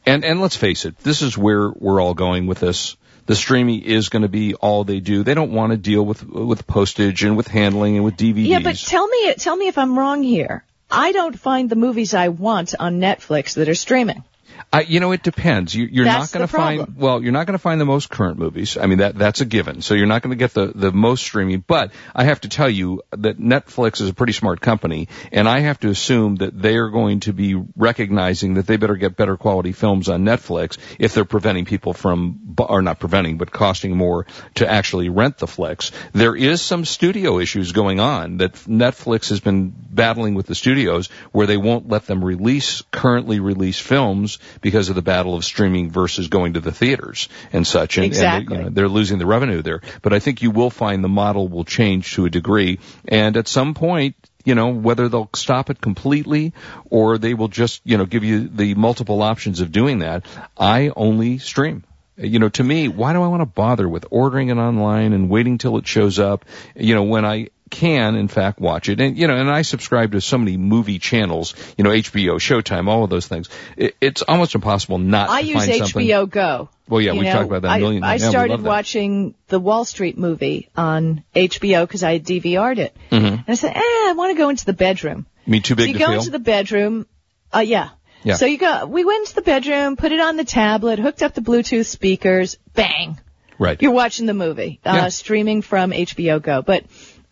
And 0.06 0.24
and 0.24 0.40
let's 0.40 0.56
face 0.56 0.84
it, 0.84 0.98
this 0.98 1.22
is 1.22 1.36
where 1.36 1.70
we're 1.70 2.00
all 2.00 2.14
going 2.14 2.46
with 2.46 2.60
this. 2.60 2.96
The 3.26 3.36
streaming 3.36 3.82
is 3.82 4.08
going 4.08 4.22
to 4.22 4.28
be 4.28 4.54
all 4.54 4.82
they 4.82 4.98
do. 4.98 5.22
They 5.22 5.34
don't 5.34 5.52
want 5.52 5.70
to 5.70 5.76
deal 5.76 6.04
with 6.04 6.24
with 6.24 6.66
postage 6.66 7.22
and 7.22 7.36
with 7.36 7.46
handling 7.46 7.96
and 7.96 8.04
with 8.04 8.16
DVDs. 8.16 8.48
Yeah, 8.48 8.58
but 8.58 8.76
tell 8.76 9.06
me, 9.06 9.34
tell 9.34 9.56
me 9.56 9.68
if 9.68 9.78
I'm 9.78 9.96
wrong 9.96 10.24
here. 10.24 10.64
I 10.94 11.12
don't 11.12 11.38
find 11.38 11.70
the 11.70 11.74
movies 11.76 12.12
I 12.12 12.28
want 12.28 12.74
on 12.78 13.00
Netflix 13.00 13.54
that 13.54 13.70
are 13.70 13.74
streaming. 13.74 14.24
I, 14.72 14.82
you 14.82 15.00
know, 15.00 15.12
it 15.12 15.22
depends. 15.22 15.74
You, 15.74 15.86
you're 15.90 16.04
That's 16.04 16.32
not 16.32 16.38
going 16.38 16.48
to 16.48 16.54
find 16.54 16.96
well, 16.96 17.22
you're 17.22 17.32
not 17.32 17.46
going 17.46 17.54
to 17.54 17.62
find 17.62 17.80
the 17.80 17.86
most 17.86 18.10
current 18.10 18.38
movies. 18.38 18.76
I 18.76 18.86
mean, 18.86 18.98
that 18.98 19.16
that's 19.16 19.40
a 19.40 19.44
given. 19.44 19.82
So 19.82 19.94
you're 19.94 20.06
not 20.06 20.22
going 20.22 20.30
to 20.30 20.36
get 20.36 20.54
the 20.54 20.72
the 20.74 20.92
most 20.92 21.22
streaming. 21.22 21.64
But 21.66 21.92
I 22.14 22.24
have 22.24 22.40
to 22.42 22.48
tell 22.48 22.68
you 22.68 23.02
that 23.12 23.38
Netflix 23.38 24.00
is 24.00 24.08
a 24.08 24.14
pretty 24.14 24.32
smart 24.32 24.60
company, 24.60 25.08
and 25.30 25.48
I 25.48 25.60
have 25.60 25.80
to 25.80 25.88
assume 25.88 26.36
that 26.36 26.60
they 26.60 26.76
are 26.76 26.88
going 26.88 27.20
to 27.20 27.32
be 27.32 27.54
recognizing 27.76 28.54
that 28.54 28.66
they 28.66 28.76
better 28.76 28.96
get 28.96 29.16
better 29.16 29.36
quality 29.36 29.72
films 29.72 30.08
on 30.08 30.24
Netflix 30.24 30.78
if 30.98 31.14
they're 31.14 31.24
preventing 31.24 31.64
people 31.64 31.92
from, 31.92 32.56
or 32.58 32.82
not 32.82 33.00
preventing, 33.00 33.38
but 33.38 33.50
costing 33.50 33.96
more 33.96 34.26
to 34.54 34.68
actually 34.68 35.08
rent 35.08 35.38
the 35.38 35.46
flicks. 35.46 35.92
There 36.12 36.34
is 36.34 36.60
some 36.62 36.84
studio 36.84 37.38
issues 37.38 37.72
going 37.72 38.00
on 38.00 38.38
that 38.38 38.54
Netflix 38.54 39.30
has 39.30 39.40
been 39.40 39.70
battling 39.70 40.34
with 40.34 40.46
the 40.46 40.54
studios 40.54 41.08
where 41.32 41.46
they 41.46 41.56
won't 41.56 41.88
let 41.88 42.06
them 42.06 42.24
release 42.24 42.82
currently 42.90 43.40
released 43.40 43.82
films 43.82 44.38
because 44.60 44.88
of 44.88 44.94
the 44.94 45.02
battle 45.02 45.34
of 45.34 45.44
streaming 45.44 45.90
versus 45.90 46.28
going 46.28 46.54
to 46.54 46.60
the 46.60 46.72
theaters 46.72 47.28
and 47.52 47.66
such. 47.66 47.98
And, 47.98 48.06
Exactly. 48.06 48.56
and 48.56 48.64
you 48.64 48.70
know, 48.70 48.74
they're 48.74 48.88
losing 48.88 49.18
the 49.18 49.26
revenue 49.26 49.62
there. 49.62 49.80
But 50.02 50.12
I 50.12 50.18
think 50.18 50.42
you 50.42 50.50
will 50.50 50.70
find 50.70 51.02
the 51.02 51.08
model 51.08 51.48
will 51.48 51.64
change 51.64 52.14
to 52.14 52.26
a 52.26 52.30
degree. 52.30 52.78
And 53.08 53.36
at 53.36 53.48
some 53.48 53.74
point, 53.74 54.16
you 54.44 54.54
know, 54.54 54.70
whether 54.70 55.08
they'll 55.08 55.30
stop 55.34 55.70
it 55.70 55.80
completely 55.80 56.52
or 56.90 57.18
they 57.18 57.34
will 57.34 57.48
just, 57.48 57.80
you 57.84 57.96
know, 57.96 58.06
give 58.06 58.24
you 58.24 58.48
the 58.48 58.74
multiple 58.74 59.22
options 59.22 59.60
of 59.60 59.70
doing 59.72 60.00
that. 60.00 60.26
I 60.56 60.90
only 60.96 61.38
stream. 61.38 61.84
You 62.16 62.38
know, 62.38 62.50
to 62.50 62.62
me, 62.64 62.88
why 62.88 63.14
do 63.14 63.22
I 63.22 63.28
want 63.28 63.40
to 63.40 63.46
bother 63.46 63.88
with 63.88 64.04
ordering 64.10 64.48
it 64.50 64.56
online 64.56 65.12
and 65.12 65.30
waiting 65.30 65.58
till 65.58 65.78
it 65.78 65.86
shows 65.86 66.18
up? 66.18 66.44
You 66.76 66.94
know, 66.94 67.04
when 67.04 67.24
I 67.24 67.48
can 67.72 68.16
in 68.16 68.28
fact 68.28 68.60
watch 68.60 68.88
it 68.90 69.00
and 69.00 69.16
you 69.16 69.26
know 69.26 69.36
and 69.36 69.50
I 69.50 69.62
subscribe 69.62 70.12
to 70.12 70.20
so 70.20 70.36
many 70.38 70.56
movie 70.58 70.98
channels 70.98 71.54
you 71.78 71.84
know 71.84 71.90
HBO 71.90 72.36
Showtime 72.36 72.86
all 72.86 73.02
of 73.02 73.10
those 73.10 73.26
things 73.26 73.48
it, 73.76 73.96
it's 74.00 74.22
almost 74.22 74.54
impossible 74.54 74.98
not 74.98 75.30
I 75.30 75.40
to 75.40 75.48
use 75.48 75.56
find 75.64 75.74
something 75.78 76.02
I 76.02 76.04
use 76.04 76.28
HBO 76.28 76.30
Go. 76.30 76.68
well 76.86 77.00
yeah 77.00 77.12
we 77.12 77.22
know, 77.22 77.32
talked 77.32 77.46
about 77.46 77.62
that 77.62 77.68
a 77.68 77.74
I, 77.74 77.78
million 77.80 78.02
times. 78.02 78.22
I 78.22 78.24
yeah, 78.26 78.30
started 78.30 78.62
watching 78.62 79.34
the 79.48 79.58
Wall 79.58 79.84
Street 79.86 80.18
movie 80.18 80.68
on 80.76 81.24
HBO 81.34 81.86
because 81.88 82.02
I 82.02 82.12
had 82.12 82.24
DVR'd 82.24 82.78
it. 82.78 82.94
And 83.10 83.44
I 83.48 83.54
said, 83.54 83.72
eh, 83.74 83.80
I 83.80 84.14
want 84.16 84.32
to 84.32 84.38
go 84.38 84.50
into 84.50 84.66
the 84.66 84.74
bedroom. 84.74 85.26
me 85.46 85.60
too 85.60 85.74
big 85.74 85.84
So 85.84 85.86
you 85.88 85.92
to 85.94 85.98
go 85.98 86.06
fail 86.10 86.18
into 86.18 86.30
the 86.30 86.38
bedroom. 86.38 87.06
Uh, 87.54 87.60
yeah. 87.60 87.88
Yeah. 88.24 88.34
So 88.36 88.46
you 88.46 88.58
go. 88.58 88.86
We 88.86 89.04
went 89.04 89.20
into 89.20 89.34
the 89.34 89.42
bedroom, 89.42 89.96
put 89.96 90.12
it 90.12 90.20
on 90.20 90.36
the 90.36 90.44
tablet, 90.44 90.98
hooked 90.98 91.22
up 91.22 91.34
the 91.34 91.40
Bluetooth 91.40 91.86
speakers. 91.86 92.56
Bang! 92.74 93.18
right 93.58 93.80
You're 93.82 93.92
watching 93.92 94.26
the 94.26 94.34
movie, 94.34 94.80
uh, 94.84 94.92
Yeah. 94.94 95.08
streaming 95.08 95.62
from 95.62 95.90
HBO 95.92 96.40
Go. 96.42 96.62
But 96.62 96.84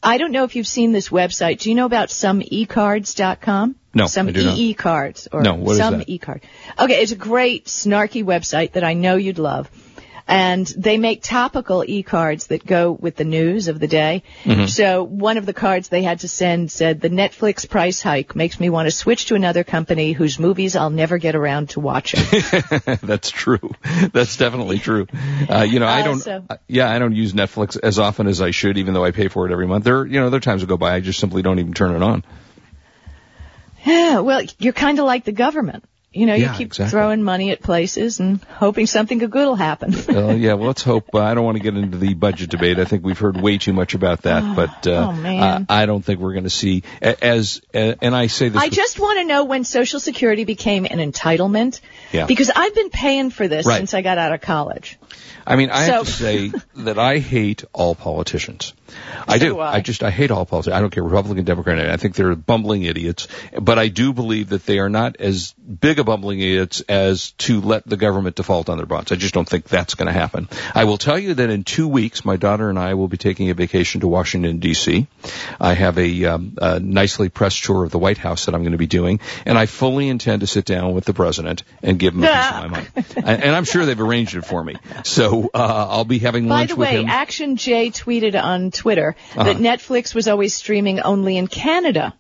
I 0.02 0.16
don't 0.18 0.32
know 0.32 0.44
if 0.44 0.56
you've 0.56 0.66
seen 0.66 0.92
this 0.92 1.10
website. 1.10 1.58
Do 1.60 1.68
you 1.68 1.74
know 1.74 1.84
about 1.86 2.08
someecards.com? 2.08 3.76
No, 3.92 4.06
Some 4.06 4.28
I 4.28 4.32
do 4.32 4.44
not. 4.44 4.56
EE 4.56 4.74
cards 4.74 5.28
or 5.32 5.42
No, 5.42 5.54
what 5.54 5.72
is 5.72 5.78
some 5.78 5.98
that? 5.98 6.08
e 6.08 6.18
card. 6.18 6.42
Okay, 6.78 7.02
it's 7.02 7.12
a 7.12 7.16
great 7.16 7.66
snarky 7.66 8.24
website 8.24 8.72
that 8.72 8.84
I 8.84 8.94
know 8.94 9.16
you'd 9.16 9.38
love. 9.40 9.68
And 10.30 10.66
they 10.66 10.96
make 10.96 11.22
topical 11.22 11.84
e-cards 11.86 12.46
that 12.48 12.64
go 12.64 12.92
with 12.92 13.16
the 13.16 13.24
news 13.24 13.66
of 13.68 13.80
the 13.80 13.88
day. 13.88 14.22
Mm-hmm. 14.44 14.66
So 14.66 15.02
one 15.02 15.38
of 15.38 15.44
the 15.46 15.52
cards 15.52 15.88
they 15.88 16.02
had 16.02 16.20
to 16.20 16.28
send 16.28 16.70
said, 16.70 17.00
the 17.00 17.10
Netflix 17.10 17.68
price 17.68 18.00
hike 18.00 18.36
makes 18.36 18.60
me 18.60 18.70
want 18.70 18.86
to 18.86 18.92
switch 18.92 19.26
to 19.26 19.34
another 19.34 19.64
company 19.64 20.12
whose 20.12 20.38
movies 20.38 20.76
I'll 20.76 20.90
never 20.90 21.18
get 21.18 21.34
around 21.34 21.70
to 21.70 21.80
watching. 21.80 22.20
That's 23.02 23.30
true. 23.30 23.74
That's 24.12 24.36
definitely 24.36 24.78
true. 24.78 25.06
Uh, 25.48 25.62
you 25.62 25.80
know, 25.80 25.86
I 25.86 26.00
Uh, 26.00 26.04
don't. 26.04 26.18
so- 26.20 26.44
uh, 26.48 26.56
yeah, 26.68 26.88
I 26.90 26.98
don't 27.00 27.14
use 27.14 27.32
Netflix 27.32 27.76
as 27.82 27.98
often 27.98 28.26
as 28.28 28.40
I 28.40 28.52
should, 28.52 28.78
even 28.78 28.94
though 28.94 29.04
I 29.04 29.10
pay 29.10 29.28
for 29.28 29.46
it 29.46 29.52
every 29.52 29.66
month. 29.66 29.84
There, 29.84 30.06
you 30.06 30.20
know, 30.20 30.30
there 30.30 30.38
are 30.38 30.40
times 30.40 30.60
that 30.62 30.68
go 30.68 30.76
by 30.76 30.94
I 30.94 31.00
just 31.00 31.18
simply 31.18 31.42
don't 31.42 31.58
even 31.58 31.74
turn 31.74 31.96
it 31.96 32.02
on. 32.02 32.22
Yeah, 33.84 34.20
well, 34.20 34.42
you're 34.58 34.74
kind 34.74 34.98
of 34.98 35.06
like 35.06 35.24
the 35.24 35.32
government. 35.32 35.84
You 36.12 36.26
know, 36.26 36.34
Yeah, 36.34 36.50
you 36.52 36.58
keep 36.58 36.66
exactly. 36.68 36.90
throwing 36.90 37.22
money 37.22 37.50
at 37.52 37.62
places 37.62 38.18
and 38.18 38.42
hoping 38.42 38.86
something 38.86 39.18
good 39.18 39.30
will 39.32 39.54
happen. 39.54 39.94
Uh, 40.10 40.34
yeah, 40.34 40.54
well, 40.54 40.66
let's 40.66 40.82
hope. 40.82 41.14
Uh, 41.14 41.20
I 41.20 41.34
don't 41.34 41.44
want 41.44 41.56
to 41.56 41.62
get 41.62 41.76
into 41.76 41.96
the 41.96 42.14
budget 42.14 42.50
debate. 42.50 42.78
I 42.80 42.84
think 42.84 43.04
we've 43.04 43.18
heard 43.18 43.40
way 43.40 43.58
too 43.58 43.72
much 43.72 43.94
about 43.94 44.22
that, 44.22 44.56
but 44.56 44.86
uh, 44.88 45.08
oh, 45.08 45.12
man. 45.12 45.66
I, 45.68 45.82
I 45.82 45.86
don't 45.86 46.04
think 46.04 46.18
we're 46.20 46.32
going 46.32 46.44
to 46.44 46.50
see 46.50 46.82
as. 47.00 47.60
Uh, 47.72 47.94
and 48.02 48.14
I 48.14 48.26
say 48.26 48.48
this. 48.48 48.60
I 48.60 48.66
with- 48.66 48.74
just 48.74 48.98
want 48.98 49.18
to 49.20 49.24
know 49.24 49.44
when 49.44 49.62
Social 49.64 50.00
Security 50.00 50.44
became 50.44 50.84
an 50.84 50.98
entitlement. 50.98 51.80
Yeah. 52.12 52.26
Because 52.26 52.50
I've 52.54 52.74
been 52.74 52.90
paying 52.90 53.30
for 53.30 53.46
this 53.46 53.66
Right. 53.66 53.76
since 53.78 53.94
I 53.94 54.02
got 54.02 54.18
out 54.18 54.32
of 54.32 54.40
college. 54.40 54.98
I 55.46 55.54
mean, 55.56 55.70
I 55.70 55.82
have 55.84 55.94
So- 55.94 56.04
to 56.04 56.10
say 56.10 56.52
that 56.76 56.98
I 56.98 57.18
hate 57.18 57.62
all 57.72 57.94
politicians. 57.94 58.74
I 59.28 59.38
So 59.38 59.44
do. 59.46 59.52
do 59.54 59.60
I. 59.60 59.80
just 59.80 60.02
I 60.02 60.10
hate 60.10 60.32
all 60.32 60.44
politics. 60.44 60.74
I 60.74 60.80
don't 60.80 60.90
care 60.90 61.04
Republican, 61.04 61.44
Democrat. 61.44 61.78
I 61.88 61.96
think 61.96 62.16
they're 62.16 62.34
bumbling 62.34 62.82
idiots. 62.82 63.28
But 63.58 63.78
I 63.78 63.86
do 63.86 64.12
believe 64.12 64.48
that 64.48 64.66
they 64.66 64.80
are 64.80 64.88
not 64.88 65.16
as 65.20 65.52
big 65.52 65.99
bumbling 66.04 66.40
idiots 66.40 66.80
as 66.82 67.32
to 67.32 67.60
let 67.60 67.86
the 67.86 67.96
government 67.96 68.36
default 68.36 68.68
on 68.68 68.76
their 68.76 68.86
bonds. 68.86 69.12
I 69.12 69.16
just 69.16 69.34
don't 69.34 69.48
think 69.48 69.64
that's 69.64 69.94
going 69.94 70.06
to 70.06 70.12
happen. 70.12 70.48
I 70.74 70.84
will 70.84 70.98
tell 70.98 71.18
you 71.18 71.34
that 71.34 71.50
in 71.50 71.64
two 71.64 71.88
weeks, 71.88 72.24
my 72.24 72.36
daughter 72.36 72.68
and 72.70 72.78
I 72.78 72.94
will 72.94 73.08
be 73.08 73.16
taking 73.16 73.50
a 73.50 73.54
vacation 73.54 74.00
to 74.02 74.08
Washington 74.08 74.58
D.C. 74.58 75.06
I 75.60 75.74
have 75.74 75.98
a, 75.98 76.24
um, 76.26 76.56
a 76.60 76.80
nicely 76.80 77.28
pressed 77.28 77.64
tour 77.64 77.84
of 77.84 77.90
the 77.90 77.98
White 77.98 78.18
House 78.18 78.46
that 78.46 78.54
I'm 78.54 78.62
going 78.62 78.72
to 78.72 78.78
be 78.78 78.86
doing, 78.86 79.20
and 79.46 79.58
I 79.58 79.66
fully 79.66 80.08
intend 80.08 80.40
to 80.40 80.46
sit 80.46 80.64
down 80.64 80.94
with 80.94 81.04
the 81.04 81.14
president 81.14 81.62
and 81.82 81.98
give 81.98 82.14
him 82.14 82.24
a 82.24 82.26
piece 82.26 82.50
of 82.50 82.56
my 82.56 82.68
mind. 82.68 82.88
and, 83.42 83.54
I'm 83.56 83.64
sure 83.64 83.84
they've 83.84 84.00
arranged 84.00 84.34
it 84.36 84.44
for 84.44 84.62
me. 84.62 84.76
So 85.04 85.50
uh, 85.52 85.86
I'll 85.90 86.04
be 86.04 86.18
having 86.18 86.48
lunch. 86.48 86.70
By 86.70 86.74
the 86.74 86.80
way. 86.80 87.04
Action 87.04 87.56
J 87.56 87.90
tweeted 87.90 88.40
on 88.40 88.70
Twitter 88.70 89.16
Uh-huh. 89.36 89.44
that 89.44 89.56
Netflix 89.56 90.14
was 90.14 90.28
always 90.28 90.54
streaming 90.54 91.00
only 91.00 91.36
in 91.36 91.46
Canada. 91.46 92.14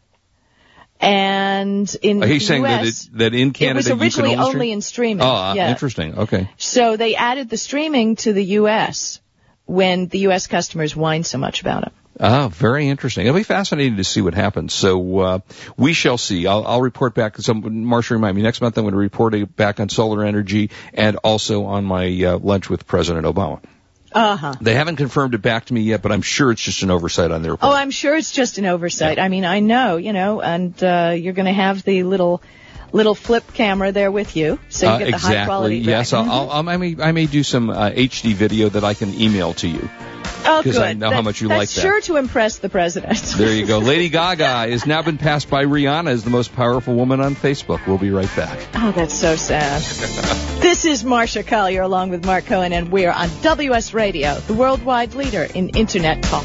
And 1.00 1.96
in 2.02 2.20
He's 2.20 2.42
the 2.42 2.46
saying 2.46 2.62
that, 2.64 2.84
US, 2.84 3.06
it, 3.06 3.18
that 3.18 3.34
in 3.34 3.52
Canada 3.52 3.90
it 3.90 3.92
was 3.94 4.02
originally 4.02 4.36
only, 4.36 4.50
only 4.54 4.72
in 4.72 4.82
streaming. 4.82 5.22
Oh, 5.22 5.30
uh, 5.30 5.54
yeah. 5.54 5.70
interesting. 5.70 6.18
Okay. 6.18 6.50
So 6.58 6.96
they 6.96 7.16
added 7.16 7.48
the 7.48 7.56
streaming 7.56 8.16
to 8.16 8.34
the 8.34 8.44
U.S. 8.44 9.20
when 9.64 10.08
the 10.08 10.18
U.S. 10.20 10.46
customers 10.46 10.92
whined 10.92 11.24
so 11.24 11.38
much 11.38 11.62
about 11.62 11.84
it. 11.84 11.92
Ah, 12.22 12.48
very 12.48 12.86
interesting. 12.88 13.26
It'll 13.26 13.38
be 13.38 13.44
fascinating 13.44 13.96
to 13.96 14.04
see 14.04 14.20
what 14.20 14.34
happens. 14.34 14.74
So 14.74 15.20
uh, 15.20 15.38
we 15.78 15.94
shall 15.94 16.18
see. 16.18 16.46
I'll, 16.46 16.66
I'll 16.66 16.82
report 16.82 17.14
back. 17.14 17.38
Some 17.38 17.62
Marsha 17.62 18.10
remind 18.10 18.36
me 18.36 18.42
next 18.42 18.60
month. 18.60 18.76
I'm 18.76 18.84
going 18.84 18.92
to 18.92 18.98
report 18.98 19.56
back 19.56 19.80
on 19.80 19.88
solar 19.88 20.22
energy 20.22 20.70
and 20.92 21.16
also 21.16 21.64
on 21.64 21.86
my 21.86 22.06
uh, 22.24 22.38
lunch 22.38 22.68
with 22.68 22.86
President 22.86 23.24
Obama. 23.24 23.62
Uh 24.12 24.36
huh. 24.36 24.54
They 24.60 24.74
haven't 24.74 24.96
confirmed 24.96 25.34
it 25.34 25.42
back 25.42 25.66
to 25.66 25.74
me 25.74 25.82
yet, 25.82 26.02
but 26.02 26.10
I'm 26.12 26.22
sure 26.22 26.50
it's 26.50 26.62
just 26.62 26.82
an 26.82 26.90
oversight 26.90 27.30
on 27.30 27.42
their 27.42 27.56
part. 27.56 27.72
Oh. 27.72 27.76
I'm 27.76 27.90
sure 27.90 28.16
it's 28.16 28.32
just 28.32 28.58
an 28.58 28.66
oversight. 28.66 29.18
I 29.18 29.28
mean, 29.28 29.44
I 29.44 29.60
know, 29.60 29.96
you 29.98 30.12
know, 30.12 30.40
and 30.40 30.74
uh, 30.82 31.14
you're 31.16 31.32
going 31.32 31.46
to 31.46 31.52
have 31.52 31.82
the 31.84 32.02
little 32.02 32.42
little 32.92 33.14
flip 33.14 33.44
camera 33.54 33.92
there 33.92 34.10
with 34.10 34.34
you, 34.36 34.58
so 34.68 34.86
you 34.86 34.92
Uh, 34.92 34.98
get 34.98 35.04
the 35.04 35.10
exactly. 35.10 35.36
high 35.38 35.44
quality. 35.46 35.78
Yes, 35.78 36.12
I'll, 36.12 36.28
I'll, 36.50 36.68
I 36.68 36.76
may 36.76 36.96
I 37.00 37.12
may 37.12 37.26
do 37.26 37.44
some 37.44 37.70
uh, 37.70 37.90
HD 37.90 38.34
video 38.34 38.68
that 38.70 38.82
I 38.82 38.94
can 38.94 39.14
email 39.14 39.54
to 39.54 39.68
you. 39.68 39.88
Oh, 40.44 40.62
'cause 40.62 40.74
good. 40.74 40.82
I 40.82 40.92
know 40.92 41.10
how 41.10 41.22
much 41.22 41.40
you 41.40 41.48
that's 41.48 41.58
like 41.58 41.68
that. 41.70 41.80
sure 41.80 42.00
to 42.02 42.16
impress 42.16 42.58
the 42.58 42.68
president. 42.68 43.18
There 43.36 43.52
you 43.54 43.66
go. 43.66 43.78
Lady 43.78 44.08
Gaga 44.08 44.70
has 44.70 44.86
now 44.86 45.02
been 45.02 45.16
passed 45.18 45.48
by 45.48 45.64
Rihanna 45.64 46.10
as 46.10 46.24
the 46.24 46.30
most 46.30 46.54
powerful 46.54 46.94
woman 46.94 47.20
on 47.20 47.34
Facebook. 47.34 47.86
We'll 47.86 47.98
be 47.98 48.10
right 48.10 48.30
back. 48.36 48.58
Oh, 48.74 48.92
that's 48.92 49.14
so 49.14 49.36
sad. 49.36 49.80
this 50.60 50.84
is 50.84 51.04
Marsha 51.04 51.46
Collier 51.46 51.82
along 51.82 52.10
with 52.10 52.24
Mark 52.26 52.46
Cohen, 52.46 52.72
and 52.72 52.90
we're 52.90 53.10
on 53.12 53.28
WS 53.42 53.94
Radio, 53.94 54.34
the 54.34 54.54
worldwide 54.54 55.14
leader 55.14 55.44
in 55.54 55.70
Internet 55.70 56.22
talk. 56.22 56.44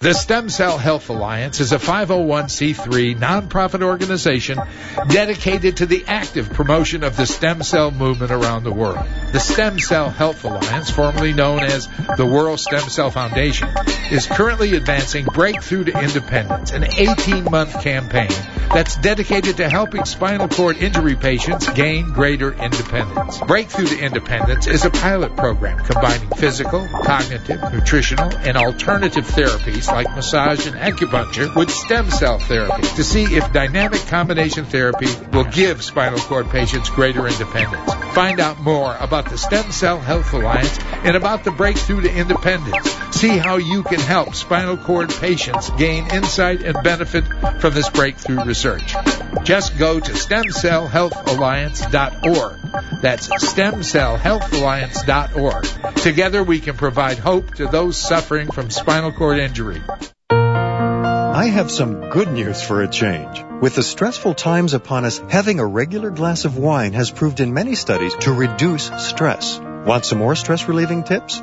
The 0.00 0.12
Stem 0.12 0.50
Cell 0.50 0.76
Health 0.76 1.08
Alliance 1.08 1.58
is 1.58 1.72
a 1.72 1.78
501c3 1.78 3.18
nonprofit 3.18 3.82
organization 3.82 4.58
dedicated 5.08 5.78
to 5.78 5.86
the 5.86 6.04
active 6.06 6.50
promotion 6.50 7.02
of 7.02 7.16
the 7.16 7.24
stem 7.24 7.62
cell 7.62 7.90
movement 7.90 8.30
around 8.30 8.64
the 8.64 8.74
world. 8.74 9.06
The 9.32 9.40
Stem 9.40 9.78
Cell 9.78 10.10
Health 10.10 10.44
Alliance, 10.44 10.90
formerly 10.90 11.32
known 11.32 11.60
as 11.60 11.88
the 12.18 12.26
World 12.26 12.60
Stem 12.60 12.90
Cell 12.90 13.10
Foundation, 13.10 13.68
is 14.10 14.26
currently 14.26 14.76
advancing 14.76 15.24
Breakthrough 15.24 15.84
to 15.84 15.98
Independence, 15.98 16.72
an 16.72 16.82
18-month 16.82 17.82
campaign 17.82 18.28
that's 18.68 18.96
dedicated 18.96 19.56
to 19.58 19.68
helping 19.68 20.04
spinal 20.04 20.48
cord 20.48 20.76
injury 20.76 21.16
patients 21.16 21.68
gain 21.70 22.12
greater 22.12 22.52
independence. 22.52 23.38
Breakthrough 23.40 23.86
to 23.86 23.98
Independence 23.98 24.66
is 24.66 24.84
a 24.84 24.90
pilot 24.90 25.36
program 25.36 25.78
combining 25.78 26.28
physical, 26.30 26.86
cognitive, 26.88 27.60
nutritional, 27.72 28.32
and 28.36 28.56
alternative 28.56 29.26
therapies 29.26 29.86
like 29.86 30.08
massage 30.14 30.66
and 30.66 30.76
acupuncture 30.76 31.54
with 31.54 31.70
stem 31.70 32.10
cell 32.10 32.38
therapy 32.38 32.82
to 32.82 33.04
see 33.04 33.24
if 33.24 33.52
dynamic 33.52 34.00
combination 34.06 34.64
therapy 34.64 35.08
will 35.32 35.44
give 35.44 35.82
spinal 35.82 36.18
cord 36.18 36.48
patients 36.50 36.90
greater 36.90 37.26
independence. 37.26 37.92
Find 38.14 38.40
out 38.40 38.60
more 38.60 38.96
about 38.98 39.28
the 39.28 39.38
Stem 39.38 39.70
Cell 39.72 40.00
Health 40.00 40.32
Alliance 40.32 40.78
and 41.04 41.16
about 41.16 41.44
the 41.44 41.50
Breakthrough 41.50 42.02
to 42.02 42.12
Independence. 42.12 42.88
See 43.12 43.36
how 43.36 43.56
you 43.56 43.82
can 43.82 44.00
help 44.00 44.34
spinal 44.34 44.76
cord 44.76 45.10
patients 45.10 45.70
gain 45.70 46.06
insight 46.12 46.62
and 46.62 46.76
benefit 46.82 47.24
from 47.60 47.74
this 47.74 47.88
breakthrough. 47.90 48.44
Just 49.44 49.78
go 49.78 50.00
to 50.00 50.12
stemcellhealthalliance.org. 50.12 53.02
That's 53.02 53.28
stemcellhealthalliance.org. 53.28 55.94
Together 55.96 56.42
we 56.42 56.60
can 56.60 56.76
provide 56.76 57.18
hope 57.18 57.54
to 57.56 57.66
those 57.66 57.96
suffering 57.96 58.50
from 58.50 58.70
spinal 58.70 59.12
cord 59.12 59.38
injury. 59.38 59.82
I 60.30 61.46
have 61.46 61.70
some 61.70 62.10
good 62.10 62.32
news 62.32 62.62
for 62.62 62.82
a 62.82 62.88
change. 62.88 63.44
With 63.60 63.74
the 63.74 63.82
stressful 63.82 64.32
times 64.34 64.72
upon 64.74 65.04
us, 65.04 65.20
having 65.28 65.60
a 65.60 65.66
regular 65.66 66.10
glass 66.10 66.46
of 66.46 66.56
wine 66.56 66.94
has 66.94 67.10
proved 67.10 67.40
in 67.40 67.52
many 67.52 67.74
studies 67.74 68.14
to 68.20 68.32
reduce 68.32 68.90
stress. 68.98 69.60
Want 69.60 70.06
some 70.06 70.18
more 70.18 70.34
stress 70.34 70.66
relieving 70.66 71.04
tips? 71.04 71.42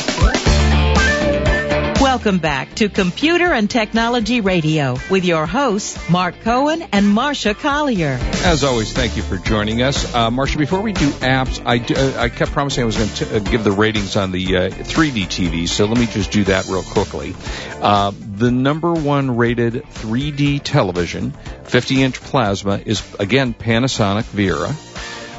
Welcome 2.11 2.39
back 2.39 2.75
to 2.75 2.89
Computer 2.89 3.53
and 3.53 3.69
Technology 3.69 4.41
Radio 4.41 4.97
with 5.09 5.23
your 5.23 5.45
hosts, 5.45 6.09
Mark 6.09 6.35
Cohen 6.41 6.81
and 6.91 7.05
Marsha 7.05 7.55
Collier. 7.55 8.19
As 8.43 8.65
always, 8.65 8.91
thank 8.91 9.15
you 9.15 9.23
for 9.23 9.37
joining 9.37 9.81
us. 9.81 10.13
Uh, 10.13 10.29
Marsha, 10.29 10.57
before 10.57 10.81
we 10.81 10.91
do 10.91 11.09
apps, 11.09 11.65
I, 11.65 11.77
uh, 11.77 12.23
I 12.23 12.27
kept 12.27 12.51
promising 12.51 12.81
I 12.81 12.85
was 12.85 12.97
going 12.97 13.09
to 13.11 13.37
uh, 13.37 13.39
give 13.39 13.63
the 13.63 13.71
ratings 13.71 14.17
on 14.17 14.33
the 14.33 14.57
uh, 14.57 14.69
3D 14.71 15.27
TVs, 15.27 15.69
so 15.69 15.85
let 15.85 15.97
me 15.97 16.05
just 16.05 16.31
do 16.31 16.43
that 16.43 16.65
real 16.65 16.83
quickly. 16.83 17.33
Uh, 17.79 18.11
the 18.35 18.51
number 18.51 18.91
one 18.91 19.37
rated 19.37 19.75
3D 19.75 20.59
television, 20.65 21.31
50 21.63 22.03
inch 22.03 22.19
plasma, 22.19 22.81
is 22.85 23.01
again 23.19 23.53
Panasonic 23.53 24.23
Viera. 24.23 24.75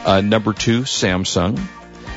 Uh, 0.07 0.23
number 0.23 0.55
two, 0.55 0.85
Samsung. 0.85 1.61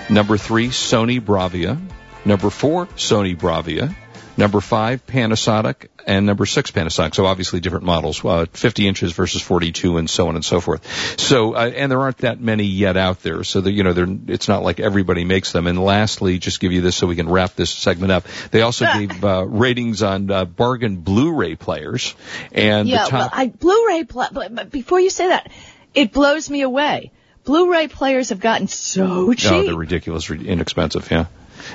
Number 0.09 0.37
three, 0.37 0.69
Sony 0.69 1.19
Bravia. 1.19 1.77
Number 2.23 2.49
four, 2.49 2.85
Sony 2.85 3.35
Bravia. 3.37 3.93
Number 4.37 4.59
five, 4.59 5.05
Panasonic, 5.05 5.87
and 6.05 6.25
number 6.25 6.45
six, 6.45 6.71
Panasonic. 6.71 7.15
So 7.15 7.25
obviously 7.25 7.59
different 7.61 7.85
models, 7.85 8.23
uh, 8.23 8.45
50 8.51 8.87
inches 8.87 9.13
versus 9.13 9.41
42, 9.41 9.97
and 9.97 10.09
so 10.09 10.27
on 10.27 10.35
and 10.35 10.43
so 10.43 10.59
forth. 10.59 11.19
So, 11.19 11.55
uh, 11.55 11.71
and 11.73 11.91
there 11.91 12.01
aren't 12.01 12.19
that 12.19 12.39
many 12.39 12.65
yet 12.65 12.97
out 12.97 13.21
there. 13.23 13.43
So 13.43 13.61
that 13.61 13.71
you 13.71 13.83
know, 13.83 14.19
it's 14.27 14.47
not 14.47 14.63
like 14.63 14.79
everybody 14.79 15.23
makes 15.23 15.51
them. 15.51 15.67
And 15.67 15.81
lastly, 15.81 16.37
just 16.37 16.59
give 16.59 16.71
you 16.71 16.81
this 16.81 16.95
so 16.95 17.07
we 17.07 17.15
can 17.15 17.29
wrap 17.29 17.55
this 17.55 17.69
segment 17.69 18.11
up. 18.11 18.25
They 18.51 18.61
also 18.61 18.85
gave 18.93 19.23
uh, 19.23 19.45
ratings 19.45 20.03
on 20.03 20.29
uh, 20.29 20.45
bargain 20.45 20.97
Blu-ray 20.97 21.55
players, 21.55 22.13
and 22.51 22.87
yeah, 22.87 23.05
the 23.05 23.09
top. 23.09 23.19
well, 23.19 23.29
I, 23.33 23.47
Blu-ray. 23.47 24.03
Pl- 24.03 24.27
but 24.31 24.69
before 24.71 24.99
you 24.99 25.09
say 25.09 25.29
that, 25.29 25.51
it 25.93 26.11
blows 26.11 26.49
me 26.49 26.61
away. 26.61 27.11
Blu-ray 27.45 27.87
players 27.87 28.29
have 28.29 28.39
gotten 28.39 28.67
so 28.67 29.31
cheap. 29.33 29.51
Oh, 29.51 29.63
they're 29.63 29.75
ridiculous, 29.75 30.29
inexpensive. 30.29 31.09
Yeah. 31.11 31.27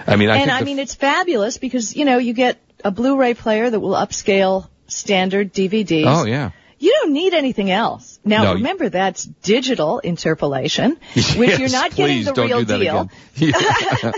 I 0.07 0.17
mean, 0.17 0.31
I 0.31 0.39
and 0.39 0.51
I 0.51 0.63
mean, 0.63 0.79
it's 0.79 0.95
fabulous 0.95 1.59
because 1.59 1.97
you 1.97 2.05
know 2.05 2.19
you 2.19 2.33
get 2.33 2.59
a 2.85 2.91
Blu-ray 2.91 3.35
player 3.35 3.69
that 3.69 3.81
will 3.81 3.95
upscale 3.95 4.69
standard 4.89 5.53
DVDs. 5.53 6.05
Oh 6.07 6.25
yeah. 6.25 6.51
You 6.81 6.97
don't 7.03 7.13
need 7.13 7.35
anything 7.35 7.71
else. 7.71 8.19
Now 8.25 8.43
No, 8.43 8.55
remember 8.55 8.89
that's 8.89 9.25
digital 9.25 9.99
interpolation, 9.99 10.93
which 11.15 11.39
Yes, 11.39 11.59
you're 11.59 11.69
not 11.69 11.95
getting 11.95 12.17
please 12.17 12.25
the 12.25 12.33
don't 12.33 12.47
real 12.47 12.59
do 12.61 12.65
that 12.65 12.79
deal. 12.79 13.01
Again. 13.01 13.11
Yeah. 13.41 14.13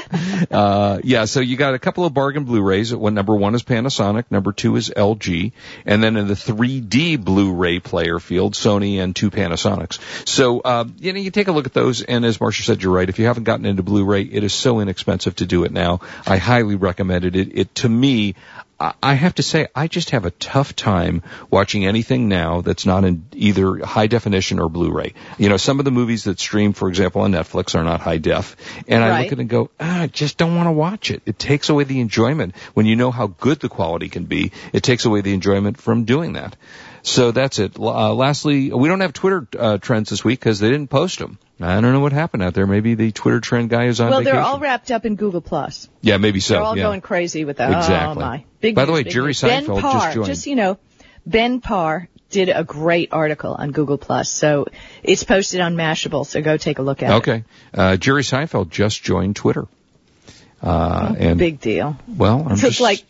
uh, 0.51 0.99
yeah, 1.05 1.27
so 1.27 1.39
you 1.39 1.57
got 1.57 1.75
a 1.75 1.79
couple 1.79 2.05
of 2.05 2.13
bargain 2.13 2.43
Blu-rays. 2.43 2.93
One 2.93 3.15
number 3.15 3.37
one 3.37 3.55
is 3.55 3.63
Panasonic, 3.63 4.25
number 4.31 4.53
two 4.53 4.75
is 4.75 4.91
LG, 4.91 5.53
and 5.87 6.03
then 6.03 6.17
in 6.17 6.27
the 6.27 6.35
3D 6.35 7.23
Blu-ray 7.23 7.79
player 7.79 8.19
field, 8.19 8.55
Sony 8.55 8.97
and 8.97 9.15
two 9.15 9.31
Panasonics. 9.31 10.01
So 10.27 10.61
uh, 10.61 10.87
you 10.99 11.13
know, 11.13 11.21
you 11.21 11.31
take 11.31 11.47
a 11.47 11.53
look 11.53 11.67
at 11.67 11.73
those, 11.73 12.03
and 12.03 12.25
as 12.25 12.39
Marsha 12.39 12.63
said, 12.63 12.83
you're 12.83 12.93
right. 12.93 13.09
If 13.09 13.21
you 13.21 13.27
haven't 13.27 13.45
gotten 13.45 13.67
into 13.67 13.85
Blu-ray, 13.85 14.23
it 14.23 14.43
is 14.43 14.53
so 14.53 14.81
inexpensive 14.81 15.37
to 15.37 15.47
do 15.47 15.65
it 15.65 15.73
now. 15.73 16.01
I 16.27 16.39
highly 16.39 16.75
recommend 16.75 17.25
it. 17.25 17.37
It, 17.37 17.59
it 17.59 17.75
to 17.77 17.89
me. 17.89 18.35
I- 18.83 18.95
I 19.03 19.15
have 19.15 19.37
to 19.37 19.43
say, 19.45 19.69
I 19.77 19.87
just 19.87 20.11
have 20.11 20.25
a 20.27 20.33
tough 20.33 20.75
time 20.75 21.23
watching 21.51 21.87
anything 21.87 22.29
now 22.29 22.63
that's 22.63 22.85
not 22.85 23.05
in 23.05 23.25
either 23.33 23.79
high 23.85 24.09
definition 24.09 24.59
or 24.59 24.69
Blu-ray. 24.69 25.15
You 25.39 25.49
know, 25.49 25.57
some 25.57 25.79
of 25.79 25.85
the 25.85 25.93
movies 25.93 26.25
that 26.25 26.41
stream, 26.41 26.73
for 26.73 26.89
example, 26.89 27.23
on 27.23 27.31
Netflix 27.33 27.77
are 27.77 27.85
not 27.85 28.01
high 28.01 28.19
def. 28.19 28.57
And 28.89 29.05
I 29.05 29.23
look 29.23 29.27
at 29.29 29.33
it 29.35 29.41
and 29.41 29.49
go, 29.49 29.71
ah, 29.79 30.03
I 30.03 30.07
just 30.09 30.37
don't 30.37 30.57
want 30.57 30.67
to 30.67 30.73
watch 30.73 31.11
it. 31.13 31.23
It 31.27 31.39
takes 31.39 31.69
away 31.69 31.85
the 31.85 32.01
enjoyment. 32.01 32.57
When 32.75 32.87
you 32.87 32.97
know 32.97 33.13
how 33.13 33.29
good 33.29 33.61
the 33.61 33.69
quality 33.69 34.09
can 34.09 34.25
be, 34.25 34.51
it 34.73 34.83
takes 34.83 35.05
away 35.05 35.21
the 35.21 35.33
enjoyment 35.33 35.81
from 35.81 36.05
doing 36.05 36.33
that. 36.33 36.57
So 37.03 37.33
that's 37.33 37.59
it. 37.59 37.79
Uh, 37.79 38.15
lastly, 38.15 38.73
we 38.73 38.89
don't 38.89 39.01
have 39.01 39.13
Twitter 39.13 39.47
uh, 39.59 39.79
trends 39.79 40.11
this 40.11 40.25
week 40.25 40.39
because 40.39 40.61
they 40.61 40.71
didn't 40.71 40.89
post 40.89 41.19
them. 41.19 41.39
I 41.61 41.81
don't 41.81 41.93
know 41.93 42.01
what 42.01 42.13
happened 42.13 42.43
out 42.43 42.55
there. 42.55 42.67
Maybe 42.67 42.95
the 42.95 43.13
Twitter 43.13 43.41
trend 43.41 43.71
guy 43.71 43.87
is 43.87 44.01
on 44.01 44.11
Well, 44.11 44.21
vacation. 44.21 44.37
they're 44.37 44.45
all 44.45 44.59
wrapped 44.59 44.91
up 44.91 45.05
in 45.05 45.17
Google 45.17 45.41
Plus. 45.41 45.89
yeah, 46.01 46.17
maybe 46.17 46.41
so. 46.41 46.55
they're 46.55 46.63
all 46.63 46.77
yeah. 46.77 46.85
going 46.85 47.01
crazy 47.01 47.45
with 47.45 47.59
that. 47.59 47.71
Exactly. 47.77 48.23
Oh 48.23 48.27
my! 48.27 48.45
Big 48.61 48.75
By 48.75 48.85
the 48.85 48.93
way, 48.93 49.05
Jerry 49.05 49.27
news. 49.27 49.41
Seinfeld 49.41 49.67
ben 49.75 49.83
Parr, 49.83 49.93
just 49.93 50.15
joined. 50.15 50.27
Just 50.27 50.47
you 50.47 50.57
know, 50.57 50.79
Ben 51.27 51.61
Parr 51.61 52.09
did 52.31 52.49
a 52.49 52.65
great 52.65 53.13
article 53.13 53.55
on 53.55 53.71
Google 53.73 53.99
Plus, 53.99 54.31
so 54.31 54.67
it's 55.03 55.23
posted 55.25 55.61
on 55.61 55.77
Mashable. 55.77 56.27
So 56.27 56.41
go 56.41 56.57
take 56.57 56.79
a 56.79 56.83
look 56.83 57.03
at 57.03 57.11
it. 57.11 57.15
Okay. 57.17 57.45
Uh, 57.75 57.97
Jerry 57.97 58.23
Seinfeld 58.23 58.71
just 58.71 59.03
joined 59.03 59.37
Twitter. 59.37 59.67
Uh, 60.63 61.15
and 61.19 61.39
Big 61.39 61.61
deal. 61.61 61.97
well, 62.09 62.45
I'm 62.47 62.53
It's 62.53 62.63
just 62.63 62.81
like, 62.81 63.05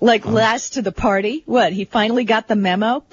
like 0.00 0.24
last 0.26 0.74
to 0.74 0.82
the 0.82 0.92
party. 0.92 1.42
What? 1.46 1.72
He 1.72 1.84
finally 1.84 2.24
got 2.24 2.48
the 2.48 2.56
memo. 2.56 3.04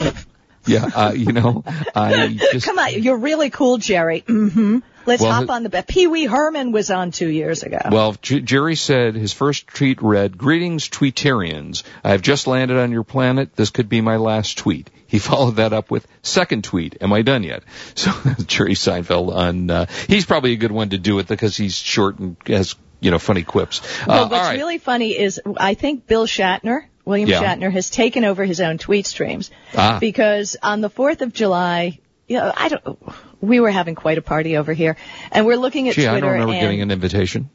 yeah, 0.65 0.85
uh, 0.93 1.11
you 1.13 1.31
know, 1.33 1.63
I 1.95 2.27
just 2.51 2.65
Come 2.65 2.79
on, 2.79 2.93
you're 3.01 3.17
really 3.17 3.49
cool, 3.49 3.77
Jerry. 3.77 4.21
Mm-hmm. 4.21 4.79
Let's 5.05 5.21
Well, 5.21 5.31
hop 5.31 5.49
on 5.49 5.63
the. 5.63 5.69
bed. 5.69 5.87
Pee 5.87 6.07
Wee 6.07 6.25
Herman 6.25 6.73
was 6.73 6.91
on 6.91 7.11
two 7.11 7.29
years 7.29 7.63
ago. 7.63 7.79
Well, 7.89 8.15
J- 8.21 8.41
Jerry 8.41 8.75
said 8.75 9.15
his 9.15 9.31
first 9.31 9.67
tweet 9.67 10.01
read, 10.01 10.37
Greetings, 10.37 10.89
Tweetarians. 10.89 11.83
I 12.03 12.09
have 12.11 12.21
just 12.21 12.45
landed 12.45 12.75
on 12.77 12.91
your 12.91 13.05
planet. 13.05 13.55
This 13.55 13.69
could 13.69 13.87
be 13.87 14.01
my 14.01 14.17
last 14.17 14.57
tweet. 14.57 14.89
He 15.07 15.19
followed 15.29 15.55
that 15.55 15.71
up 15.71 15.89
with, 15.89 16.05
second 16.23 16.65
tweet, 16.65 16.97
am 16.99 17.13
I 17.13 17.21
done 17.21 17.43
yet? 17.43 17.63
So, 17.95 18.11
Jerry 18.45 18.73
Seinfeld 18.73 19.33
on, 19.33 19.69
uh, 19.69 19.85
he's 20.07 20.25
probably 20.25 20.51
a 20.51 20.57
good 20.57 20.73
one 20.73 20.89
to 20.89 20.97
do 20.97 21.19
it 21.19 21.27
because 21.27 21.55
he's 21.55 21.75
short 21.77 22.19
and 22.19 22.35
has, 22.47 22.75
you 22.99 23.11
know, 23.11 23.19
funny 23.19 23.43
quips. 23.43 23.81
Uh, 24.01 24.05
Well, 24.07 24.23
all 24.23 24.29
what's 24.29 24.47
right. 24.47 24.57
really 24.57 24.77
funny 24.77 25.17
is 25.17 25.39
I 25.57 25.73
think 25.75 26.07
Bill 26.07 26.25
Shatner, 26.27 26.85
William 27.05 27.29
Yeah. 27.29 27.41
Shatner, 27.43 27.71
has 27.71 27.89
taken 27.89 28.25
over 28.25 28.43
his 28.45 28.59
own 28.59 28.77
tweet 28.77 29.05
streams 29.05 29.51
Ah. 29.75 29.97
because 29.99 30.57
on 30.61 30.81
the 30.81 30.89
Fourth 30.89 31.21
of 31.21 31.33
July, 31.33 31.99
you 32.27 32.37
know, 32.37 32.51
I 32.55 32.69
don't. 32.69 32.99
We 33.39 33.59
were 33.59 33.69
having 33.71 33.93
quite 33.95 34.17
a 34.17 34.21
party 34.23 34.57
over 34.57 34.73
here, 34.73 34.97
and 35.31 35.45
we're 35.45 35.57
looking 35.57 35.87
at 35.89 35.95
Gee, 35.95 36.07
I 36.07 36.11
Twitter. 36.11 36.21
don't 36.21 36.31
remember 36.33 36.53
and 36.53 36.61
getting 36.61 36.81
an 36.81 36.91
invitation. 36.91 37.49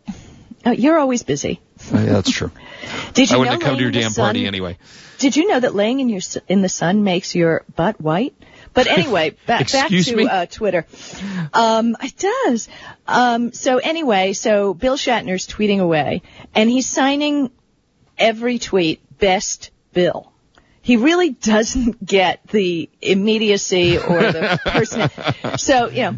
Oh, 0.65 0.71
you're 0.71 0.97
always 0.99 1.25
busy. 1.25 1.61
Uh, 1.93 1.99
yeah, 1.99 2.05
that's 2.13 2.31
true. 2.31 2.53
Did 3.15 3.31
you 3.31 3.35
I 3.35 3.37
know 3.37 3.39
wouldn't 3.41 3.63
have 3.63 3.69
come 3.69 3.77
to 3.79 3.83
your 3.83 3.91
damn 3.91 4.13
party 4.15 4.47
anyway. 4.47 4.79
Did 5.19 5.37
you 5.37 5.49
know 5.49 5.59
that 5.59 5.75
laying 5.75 5.99
in 6.01 6.09
your 6.09 6.21
in 6.49 6.63
the 6.63 6.69
sun 6.69 7.03
makes 7.03 7.35
your 7.35 7.65
butt 7.75 8.01
white? 8.01 8.35
But 8.75 8.87
anyway, 8.87 9.31
back 9.47 9.71
back 9.71 9.91
to 9.91 10.25
uh, 10.25 10.47
Twitter. 10.47 10.87
Um, 11.53 11.97
it 12.03 12.17
does. 12.17 12.69
Um, 13.07 13.53
so 13.53 13.79
anyway, 13.79 14.33
so 14.33 14.75
Bill 14.75 14.97
Shatner's 14.97 15.47
tweeting 15.47 15.81
away, 15.81 16.23
and 16.55 16.71
he's 16.71 16.87
signing 16.87 17.51
every 18.17 18.59
tweet 18.59 19.01
"Best 19.19 19.71
Bill." 19.93 20.33
He 20.81 20.97
really 20.97 21.31
doesn't 21.31 22.05
get 22.05 22.47
the 22.49 22.91
immediacy 23.01 23.99
or 23.99 24.21
the 24.21 24.61
person. 24.67 25.59
so 25.59 25.89
you 25.89 26.03
know, 26.03 26.17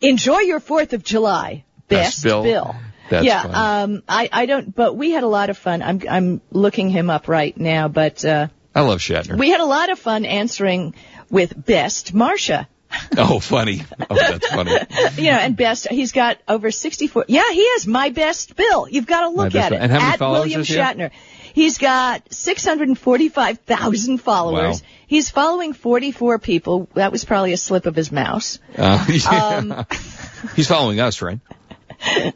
enjoy 0.00 0.40
your 0.40 0.60
Fourth 0.60 0.92
of 0.92 1.02
July, 1.02 1.64
Best 1.88 2.22
Best, 2.22 2.44
Bill. 2.44 2.76
That's 3.10 3.26
yeah, 3.26 3.42
funny. 3.42 3.54
um, 3.54 4.02
I 4.08 4.28
I 4.32 4.46
don't, 4.46 4.74
but 4.74 4.96
we 4.96 5.10
had 5.10 5.24
a 5.24 5.28
lot 5.28 5.50
of 5.50 5.58
fun. 5.58 5.82
I'm 5.82 6.00
I'm 6.08 6.40
looking 6.50 6.90
him 6.90 7.10
up 7.10 7.28
right 7.28 7.56
now, 7.56 7.88
but. 7.88 8.24
uh 8.24 8.48
I 8.76 8.80
love 8.80 8.98
Shatner. 8.98 9.38
we 9.38 9.50
had 9.50 9.60
a 9.60 9.64
lot 9.64 9.90
of 9.90 10.00
fun 10.00 10.24
answering 10.24 10.94
with 11.30 11.52
best 11.64 12.14
Marsha. 12.14 12.66
oh, 13.16 13.40
funny. 13.40 13.82
Oh, 14.10 14.14
that's 14.14 14.46
funny. 14.48 14.72
You 15.16 15.30
know, 15.30 15.38
and 15.38 15.56
best, 15.56 15.88
he's 15.88 16.12
got 16.12 16.38
over 16.48 16.70
64. 16.70 17.26
Yeah, 17.28 17.50
he 17.52 17.60
is 17.60 17.86
my 17.86 18.10
best 18.10 18.56
Bill. 18.56 18.88
You've 18.88 19.06
got 19.06 19.22
to 19.22 19.28
look 19.28 19.54
at 19.54 19.72
it. 19.72 19.80
And 19.80 19.90
how 19.90 19.98
many 19.98 20.12
at 20.12 20.18
followers 20.18 20.54
William? 20.54 20.62
Shatner. 20.62 21.10
He's 21.54 21.78
got 21.78 22.32
645,000 22.32 24.18
followers. 24.18 24.82
Wow. 24.82 24.88
He's 25.06 25.30
following 25.30 25.72
44 25.72 26.40
people. 26.40 26.88
That 26.94 27.12
was 27.12 27.24
probably 27.24 27.52
a 27.52 27.56
slip 27.56 27.86
of 27.86 27.94
his 27.94 28.10
mouse. 28.10 28.58
Uh, 28.76 29.06
yeah. 29.08 29.30
Um, 29.30 29.86
He's 30.56 30.66
following 30.66 30.98
us, 30.98 31.22
right? 31.22 31.38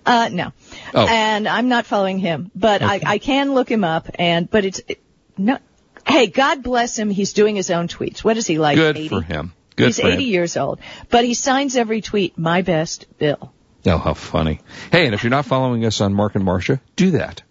Uh, 0.07 0.29
no. 0.33 0.53
Oh. 0.95 1.07
And 1.09 1.49
I'm 1.49 1.69
not 1.69 1.85
following 1.87 2.21
him, 2.21 2.53
but 2.55 2.81
I, 2.83 3.01
I 3.05 3.19
can 3.19 3.55
look 3.55 3.69
him 3.71 3.83
up 3.83 4.09
and, 4.15 4.49
but 4.49 4.65
it's, 4.65 4.81
it, 4.87 5.03
no, 5.37 5.59
hey, 6.09 6.27
God 6.27 6.63
bless 6.63 6.99
him. 6.99 7.11
He's 7.11 7.33
doing 7.33 7.55
his 7.57 7.71
own 7.71 7.89
tweets. 7.89 8.21
What 8.25 8.37
is 8.37 8.47
he 8.47 8.59
like? 8.59 8.77
Good 8.77 8.97
80? 8.97 9.09
for 9.09 9.21
him. 9.23 9.53
Good 9.77 9.87
He's 9.87 10.01
for 10.01 10.09
80 10.09 10.25
him. 10.25 10.31
years 10.31 10.57
old, 10.57 10.81
but 11.09 11.25
he 11.25 11.35
signs 11.35 11.77
every 11.77 12.01
tweet, 12.01 12.37
my 12.37 12.63
best 12.63 13.07
Bill. 13.19 13.53
Oh, 13.87 13.99
how 13.99 14.15
funny. 14.15 14.61
Hey, 14.91 15.07
and 15.07 15.15
if 15.15 15.23
you're 15.23 15.31
not 15.31 15.45
following 15.47 15.85
us 15.85 16.01
on 16.01 16.13
Mark 16.15 16.35
and 16.35 16.45
Marsha, 16.45 16.81
do 16.97 17.13
that. 17.13 17.43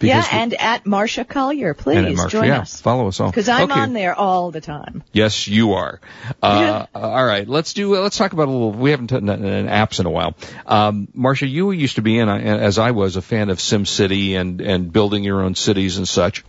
yeah, 0.00 0.20
Because 0.20 0.30
we- 0.32 0.38
and 0.40 0.54
at 0.60 0.84
Marsha 0.84 1.26
Collier, 1.26 1.72
please 1.72 1.96
and 1.96 2.18
Marsha, 2.18 2.28
join 2.28 2.44
yeah, 2.48 2.60
us. 2.60 2.80
follow 2.82 3.08
us 3.08 3.18
all. 3.18 3.30
Because 3.30 3.48
I'm 3.48 3.70
Okay. 3.70 3.80
on 3.80 3.94
there 3.94 4.14
all 4.14 4.50
the 4.50 4.60
time. 4.60 5.02
Yes, 5.14 5.48
you 5.48 5.72
are. 5.72 6.00
Uh, 6.42 6.84
all 6.94 7.24
right, 7.24 7.48
let's 7.48 7.72
do. 7.72 7.96
Uh, 7.96 8.00
let's 8.00 8.18
talk 8.18 8.34
about 8.34 8.48
a 8.48 8.50
little. 8.50 8.72
We 8.72 8.90
haven't 8.90 9.06
done 9.06 9.28
an 9.30 9.66
apps 9.66 9.98
in 10.00 10.04
a 10.06 10.10
while. 10.10 10.34
Um, 10.66 11.08
Marsha, 11.16 11.50
you 11.50 11.70
used 11.70 11.96
to 11.96 12.02
be, 12.02 12.18
and 12.18 12.30
I, 12.30 12.40
as 12.40 12.78
I 12.78 12.90
was, 12.90 13.16
a 13.16 13.22
fan 13.22 13.48
of 13.48 13.56
SimCity 13.58 14.38
and 14.38 14.60
and 14.60 14.92
building 14.92 15.24
your 15.24 15.40
own 15.40 15.54
cities 15.54 15.96
and 15.96 16.06
such. 16.06 16.44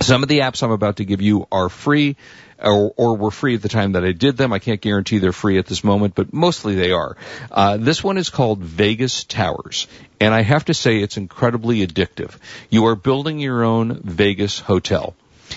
Some 0.00 0.22
of 0.22 0.28
the 0.28 0.40
apps 0.40 0.62
I'm 0.62 0.70
about 0.70 0.96
to 0.96 1.04
give 1.04 1.20
you 1.20 1.46
are 1.50 1.68
free 1.68 2.16
or, 2.58 2.92
or 2.96 3.16
were 3.16 3.30
free 3.30 3.54
at 3.54 3.62
the 3.62 3.68
time 3.68 3.92
that 3.92 4.04
I 4.04 4.12
did 4.12 4.36
them. 4.36 4.52
I 4.52 4.58
can't 4.58 4.80
guarantee 4.80 5.18
they're 5.18 5.32
free 5.32 5.58
at 5.58 5.66
this 5.66 5.82
moment, 5.82 6.14
but 6.14 6.32
mostly 6.32 6.74
they 6.74 6.92
are. 6.92 7.16
Uh, 7.50 7.76
this 7.76 8.02
one 8.02 8.18
is 8.18 8.30
called 8.30 8.58
Vegas 8.60 9.24
Towers. 9.24 9.86
And 10.20 10.34
I 10.34 10.42
have 10.42 10.66
to 10.66 10.74
say 10.74 10.98
it's 10.98 11.16
incredibly 11.16 11.86
addictive. 11.86 12.36
You 12.70 12.86
are 12.86 12.96
building 12.96 13.38
your 13.38 13.64
own 13.64 14.00
Vegas 14.02 14.58
hotel 14.58 15.14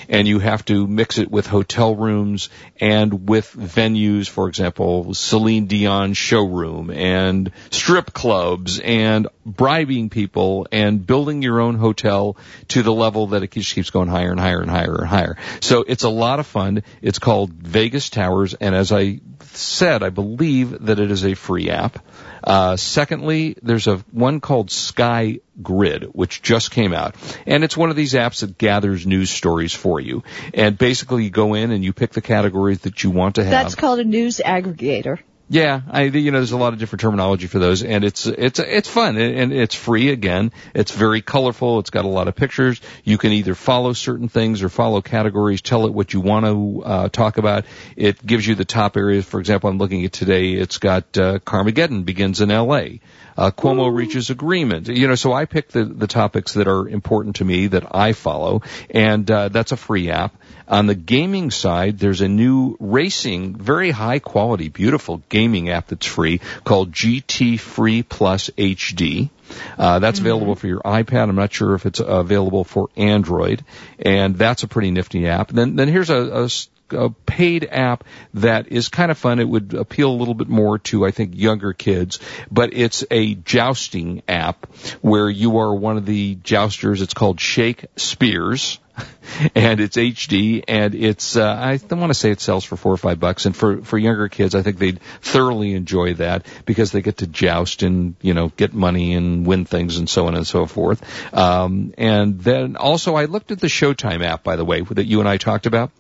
and 0.10 0.28
you 0.28 0.40
have 0.40 0.64
to 0.66 0.88
mix 0.88 1.18
it 1.18 1.32
with 1.32 1.48
hotel 1.48 1.96
rooms 1.96 2.50
and 2.80 3.28
with 3.28 3.52
venues, 3.54 4.30
for 4.30 4.48
example, 4.48 5.14
Celine 5.14 5.68
Dion 5.68 6.14
showroom 6.14 6.90
and 6.90 7.52
strip 7.70 8.14
clubs 8.14 8.80
and 8.80 9.28
bribing 9.46 10.10
people 10.10 10.68
and 10.72 11.06
building 11.06 11.42
your 11.42 11.62
own 11.62 11.76
hotel 11.76 12.38
to 12.70 12.84
the 12.84 12.94
level 12.94 13.28
that 13.28 13.44
it 13.44 13.52
just 13.52 13.74
keeps 13.74 13.90
going 13.90 14.08
higher 14.08 14.32
and 14.32 14.40
higher 14.40 14.62
and 14.62 14.70
higher 14.70 14.96
and 14.96 15.08
higher. 15.08 15.38
So 15.60 15.84
it's 15.88 16.04
a 16.04 16.10
lot 16.10 16.40
of 16.40 16.48
fun. 16.48 16.84
It's 17.02 17.20
called 17.20 17.52
Vegas 17.54 18.10
Towers, 18.10 18.54
and 18.54 18.76
as 18.76 18.92
I 18.92 19.20
said, 19.54 20.04
I 20.04 20.10
believe 20.10 20.86
that 20.86 21.00
it 21.00 21.12
is 21.12 21.26
a 21.26 21.34
free 21.34 21.70
app. 21.70 22.04
Uh, 22.44 22.76
secondly, 22.76 23.56
there's 23.62 23.88
a 23.88 23.98
one 24.12 24.40
called 24.40 24.72
Sky 24.72 25.40
Grid, 25.62 26.04
which 26.14 26.42
just 26.42 26.72
came 26.72 26.94
out, 26.94 27.16
and 27.46 27.64
it's 27.64 27.76
one 27.76 27.90
of 27.90 27.96
these 27.96 28.14
apps 28.14 28.42
that 28.42 28.58
gathers 28.58 29.06
news 29.06 29.30
stories 29.30 29.74
for 29.74 30.00
you. 30.00 30.24
And 30.54 30.78
basically, 30.78 31.26
you 31.26 31.30
go 31.30 31.54
in 31.54 31.72
and 31.72 31.84
you 31.84 31.94
pick 31.94 32.12
the 32.12 32.22
categories 32.22 32.80
that 32.82 33.04
you 33.04 33.10
want 33.10 33.36
to 33.36 33.44
have. 33.44 33.52
That's 33.52 33.76
called 33.76 34.00
a 34.00 34.04
news 34.04 34.42
aggregator. 34.44 35.20
Yeah, 35.52 35.82
I 35.90 36.04
you 36.04 36.32
know 36.32 36.38
there's 36.38 36.54
a 36.54 36.58
lot 36.58 36.72
of 36.72 36.80
different 36.80 37.02
terminology 37.02 37.48
for 37.48 37.60
those, 37.60 37.84
and 37.84 38.06
it's 38.06 38.26
it's 38.26 38.60
it's 38.60 38.88
fun 38.88 39.18
and 39.18 39.52
it's 39.52 39.76
free 39.76 40.08
again. 40.08 40.54
It's 40.74 40.94
very 40.94 41.22
colorful. 41.22 41.80
It's 41.80 41.90
got 41.90 42.06
a 42.06 42.08
lot 42.08 42.30
of 42.30 42.36
pictures. 42.36 42.80
You 43.04 43.18
can 43.18 43.34
either 43.34 43.54
follow 43.54 43.92
certain 43.92 44.30
things 44.30 44.64
or 44.64 44.70
follow 44.70 45.02
categories. 45.02 45.62
Tell 45.62 45.86
it 45.88 45.94
what 45.94 46.14
you 46.14 46.22
want 46.22 46.46
to 46.46 46.84
uh, 46.86 47.10
talk 47.10 47.38
about. 47.38 47.66
It 47.98 48.26
gives 48.26 48.48
you 48.48 48.56
the 48.56 48.64
top 48.64 48.96
areas. 48.96 49.26
For 49.26 49.42
example, 49.42 49.70
I'm 49.70 49.78
looking 49.78 50.06
at 50.06 50.14
today. 50.14 50.54
It's 50.54 50.78
got 50.78 51.18
uh, 51.18 51.40
Carmageddon 51.40 52.06
begins 52.06 52.40
in 52.40 52.50
L.A. 52.50 53.02
Uh, 53.42 53.50
Cuomo 53.50 53.92
reaches 53.92 54.30
agreement. 54.30 54.88
You 54.88 55.08
know, 55.08 55.16
so 55.16 55.34
I 55.34 55.46
pick 55.46 55.70
the 55.70 55.84
the 55.84 56.06
topics 56.06 56.54
that 56.54 56.68
are 56.68 56.88
important 56.88 57.38
to 57.38 57.46
me 57.46 57.66
that 57.68 57.96
I 57.96 58.14
follow, 58.14 58.62
and 58.92 59.30
uh, 59.32 59.50
that's 59.50 59.72
a 59.72 59.78
free 59.78 60.12
app. 60.12 60.36
On 60.68 60.86
the 60.86 60.94
gaming 60.94 61.50
side, 61.50 61.98
there's 61.98 62.22
a 62.22 62.28
new 62.28 62.78
racing, 62.80 63.56
very 63.56 63.90
high 63.90 64.20
quality, 64.20 64.70
beautiful 64.70 65.24
gaming 65.28 65.70
app 65.70 65.88
that's 65.88 66.06
free 66.06 66.40
called 66.64 66.92
GT 66.92 67.60
Free 67.60 68.04
Plus 68.04 68.52
HD. 68.52 69.32
Uh, 69.76 69.98
that's 69.98 70.20
mm-hmm. 70.20 70.28
available 70.28 70.56
for 70.56 70.68
your 70.68 70.82
iPad. 70.82 71.28
I'm 71.28 71.36
not 71.36 71.52
sure 71.52 71.74
if 71.74 71.88
it's 71.88 72.00
available 72.00 72.64
for 72.64 72.90
Android, 72.96 73.66
and 74.00 74.38
that's 74.38 74.62
a 74.62 74.68
pretty 74.68 74.92
nifty 74.92 75.28
app. 75.28 75.50
Then, 75.50 75.76
then 75.76 75.88
here's 75.88 76.12
a, 76.12 76.44
a 76.44 76.50
a 76.94 77.10
paid 77.10 77.68
app 77.72 78.04
that 78.36 78.68
is 78.70 78.90
kind 78.90 79.12
of 79.12 79.18
fun. 79.18 79.40
It 79.40 79.48
would 79.48 79.74
appeal 79.74 80.12
a 80.12 80.18
little 80.18 80.34
bit 80.34 80.50
more 80.50 80.80
to, 80.80 81.06
I 81.06 81.12
think, 81.12 81.36
younger 81.36 81.74
kids, 81.74 82.20
but 82.52 82.74
it's 82.74 83.04
a 83.12 83.36
jousting 83.36 84.24
app 84.28 84.74
where 85.02 85.30
you 85.30 85.60
are 85.60 85.74
one 85.74 85.98
of 85.98 86.06
the 86.06 86.36
jousters. 86.36 87.02
It's 87.02 87.14
called 87.14 87.40
Shake 87.40 87.86
Spears. 87.96 88.80
and 89.56 89.80
it's 89.80 89.98
HD, 89.98 90.64
and 90.68 90.96
it's 90.96 91.36
uh, 91.36 91.50
I 91.50 91.78
don't 91.78 92.00
want 92.00 92.12
to 92.12 92.20
say 92.20 92.32
it 92.32 92.42
sells 92.42 92.64
for 92.64 92.76
four 92.76 92.94
or 92.94 92.98
five 92.98 93.20
bucks, 93.20 93.46
and 93.46 93.56
for 93.56 93.82
for 93.82 93.98
younger 93.98 94.28
kids, 94.28 94.56
I 94.56 94.62
think 94.62 94.78
they'd 94.78 95.00
thoroughly 95.22 95.74
enjoy 95.74 96.16
that 96.16 96.46
because 96.66 96.92
they 96.92 97.02
get 97.02 97.18
to 97.18 97.28
joust 97.28 97.84
and 97.84 98.16
you 98.22 98.34
know 98.34 98.50
get 98.50 98.74
money 98.74 99.14
and 99.14 99.46
win 99.46 99.66
things 99.66 99.98
and 99.98 100.10
so 100.10 100.28
on 100.28 100.36
and 100.36 100.46
so 100.46 100.66
forth. 100.66 101.02
Um, 101.34 101.94
and 101.98 102.40
then 102.40 102.76
also, 102.76 103.16
I 103.16 103.26
looked 103.26 103.52
at 103.52 103.60
the 103.60 103.68
Showtime 103.68 104.24
app, 104.24 104.44
by 104.44 104.56
the 104.56 104.66
way, 104.66 104.82
that 104.82 105.06
you 105.06 105.20
and 105.20 105.30
I 105.30 105.38
talked 105.38 105.66
about. 105.66 105.92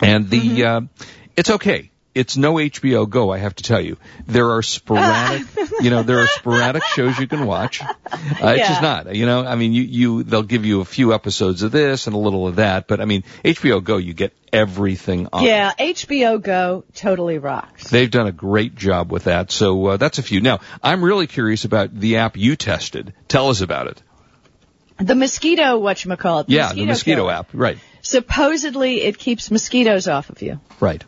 And 0.00 0.28
the, 0.30 0.40
mm-hmm. 0.40 0.86
uh, 0.86 1.04
it's 1.36 1.50
okay. 1.50 1.90
It's 2.14 2.36
no 2.36 2.54
HBO 2.54 3.10
Go, 3.10 3.32
I 3.32 3.38
have 3.38 3.56
to 3.56 3.64
tell 3.64 3.80
you. 3.80 3.96
There 4.26 4.52
are 4.52 4.62
sporadic, 4.62 5.48
you 5.80 5.90
know, 5.90 6.04
there 6.04 6.20
are 6.20 6.28
sporadic 6.28 6.84
shows 6.84 7.18
you 7.18 7.26
can 7.26 7.44
watch. 7.44 7.82
Uh, 7.82 7.88
yeah. 8.40 8.52
It's 8.52 8.68
just 8.68 8.82
not, 8.82 9.16
you 9.16 9.26
know, 9.26 9.44
I 9.44 9.56
mean, 9.56 9.72
you, 9.72 9.82
you, 9.82 10.22
they'll 10.22 10.44
give 10.44 10.64
you 10.64 10.80
a 10.80 10.84
few 10.84 11.12
episodes 11.12 11.64
of 11.64 11.72
this 11.72 12.06
and 12.06 12.14
a 12.14 12.18
little 12.18 12.46
of 12.46 12.56
that, 12.56 12.86
but 12.86 13.00
I 13.00 13.04
mean, 13.04 13.24
HBO 13.44 13.82
Go, 13.82 13.96
you 13.96 14.14
get 14.14 14.32
everything 14.52 15.28
on. 15.32 15.42
Yeah, 15.42 15.72
HBO 15.76 16.40
Go 16.40 16.84
totally 16.94 17.38
rocks. 17.38 17.90
They've 17.90 18.10
done 18.10 18.28
a 18.28 18.32
great 18.32 18.76
job 18.76 19.10
with 19.10 19.24
that, 19.24 19.50
so 19.50 19.86
uh, 19.86 19.96
that's 19.96 20.18
a 20.18 20.22
few. 20.22 20.40
Now, 20.40 20.60
I'm 20.84 21.04
really 21.04 21.26
curious 21.26 21.64
about 21.64 21.92
the 21.92 22.18
app 22.18 22.36
you 22.36 22.54
tested. 22.54 23.12
Tell 23.26 23.48
us 23.48 23.60
about 23.60 23.88
it. 23.88 24.00
The 24.98 25.16
mosquito, 25.16 25.80
whatchamacallit. 25.80 26.46
The 26.46 26.52
yeah, 26.52 26.62
mosquito 26.66 26.80
the 26.80 26.86
mosquito 26.86 27.22
killer. 27.22 27.32
app, 27.32 27.48
right. 27.52 27.78
Supposedly 28.04 29.00
it 29.02 29.18
keeps 29.18 29.50
mosquitoes 29.50 30.08
off 30.08 30.28
of 30.28 30.42
you. 30.42 30.60
Right. 30.78 31.02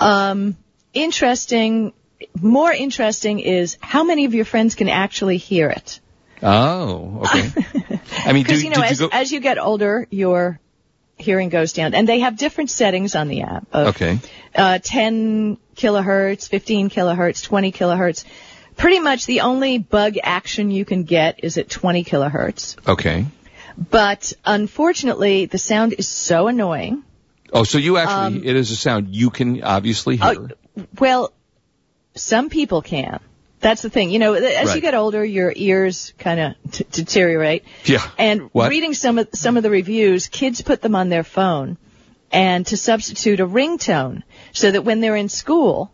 Um, 0.00 0.56
interesting, 0.92 1.92
more 2.40 2.72
interesting 2.72 3.38
is 3.38 3.78
how 3.80 4.02
many 4.02 4.24
of 4.24 4.34
your 4.34 4.44
friends 4.44 4.74
can 4.74 4.88
actually 4.88 5.36
hear 5.36 5.70
it. 5.70 6.00
Oh, 6.42 7.22
okay. 7.24 7.52
I 8.24 8.32
mean, 8.32 8.42
because 8.42 8.62
you 8.64 8.70
know, 8.70 8.82
as, 8.82 9.00
you 9.00 9.08
go- 9.08 9.16
as 9.16 9.30
you 9.30 9.40
get 9.40 9.58
older, 9.58 10.08
your 10.10 10.58
hearing 11.16 11.50
goes 11.50 11.72
down, 11.72 11.94
and 11.94 12.08
they 12.08 12.20
have 12.20 12.36
different 12.36 12.70
settings 12.70 13.14
on 13.14 13.28
the 13.28 13.42
app. 13.42 13.66
Of, 13.72 13.86
okay. 13.88 14.18
Uh, 14.54 14.80
10 14.82 15.56
kilohertz, 15.76 16.48
15 16.48 16.90
kilohertz, 16.90 17.44
20 17.44 17.72
kilohertz 17.72 18.24
pretty 18.78 19.00
much 19.00 19.26
the 19.26 19.40
only 19.40 19.76
bug 19.76 20.14
action 20.22 20.70
you 20.70 20.86
can 20.86 21.02
get 21.02 21.44
is 21.44 21.58
at 21.58 21.68
20 21.68 22.04
kilohertz. 22.04 22.76
Okay. 22.88 23.26
But 23.78 24.32
unfortunately, 24.44 25.46
the 25.46 25.58
sound 25.58 25.94
is 25.96 26.08
so 26.08 26.48
annoying. 26.48 27.04
Oh, 27.52 27.62
so 27.62 27.78
you 27.78 27.96
actually, 27.96 28.38
um, 28.40 28.44
it 28.44 28.56
is 28.56 28.72
a 28.72 28.76
sound 28.76 29.14
you 29.14 29.30
can 29.30 29.62
obviously 29.62 30.18
oh, 30.20 30.30
hear. 30.30 30.50
Uh, 30.76 30.82
well, 30.98 31.32
some 32.14 32.50
people 32.50 32.82
can. 32.82 33.20
That's 33.60 33.82
the 33.82 33.90
thing. 33.90 34.10
You 34.10 34.18
know, 34.18 34.34
as 34.34 34.68
right. 34.68 34.74
you 34.74 34.80
get 34.80 34.94
older, 34.94 35.24
your 35.24 35.52
ears 35.54 36.12
kind 36.18 36.40
of 36.40 36.72
t- 36.72 36.86
deteriorate. 36.90 37.64
Yeah. 37.84 38.08
And 38.18 38.50
what? 38.52 38.68
reading 38.70 38.94
some 38.94 39.18
of 39.18 39.28
some 39.32 39.56
of 39.56 39.62
the 39.62 39.70
reviews, 39.70 40.26
kids 40.28 40.60
put 40.60 40.82
them 40.82 40.94
on 40.94 41.08
their 41.08 41.24
phone, 41.24 41.76
and 42.30 42.66
to 42.66 42.76
substitute 42.76 43.40
a 43.40 43.46
ringtone, 43.46 44.22
so 44.52 44.70
that 44.70 44.82
when 44.82 45.00
they're 45.00 45.16
in 45.16 45.28
school, 45.28 45.92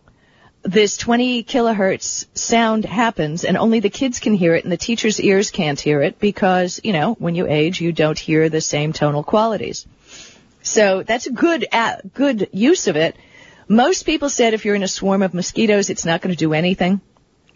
this 0.65 0.97
20 0.97 1.43
kilohertz 1.43 2.25
sound 2.33 2.85
happens 2.85 3.45
and 3.45 3.55
only 3.55 3.79
the 3.79 3.89
kids 3.89 4.19
can 4.19 4.33
hear 4.33 4.55
it 4.55 4.63
and 4.63 4.71
the 4.71 4.77
teacher's 4.77 5.21
ears 5.21 5.51
can't 5.51 5.79
hear 5.79 6.01
it 6.01 6.19
because, 6.19 6.81
you 6.83 6.91
know, 6.91 7.13
when 7.13 7.35
you 7.35 7.47
age, 7.47 7.79
you 7.79 7.91
don't 7.91 8.17
hear 8.17 8.49
the 8.49 8.61
same 8.61 8.91
tonal 8.91 9.23
qualities. 9.23 9.85
So 10.63 11.03
that's 11.03 11.27
a 11.27 11.31
good, 11.31 11.67
uh, 11.71 11.97
good 12.13 12.49
use 12.51 12.87
of 12.87 12.95
it. 12.95 13.15
Most 13.67 14.03
people 14.03 14.29
said 14.29 14.55
if 14.55 14.65
you're 14.65 14.75
in 14.75 14.83
a 14.83 14.87
swarm 14.87 15.21
of 15.21 15.35
mosquitoes, 15.35 15.91
it's 15.91 16.05
not 16.05 16.21
going 16.21 16.33
to 16.33 16.37
do 16.37 16.53
anything. 16.53 16.99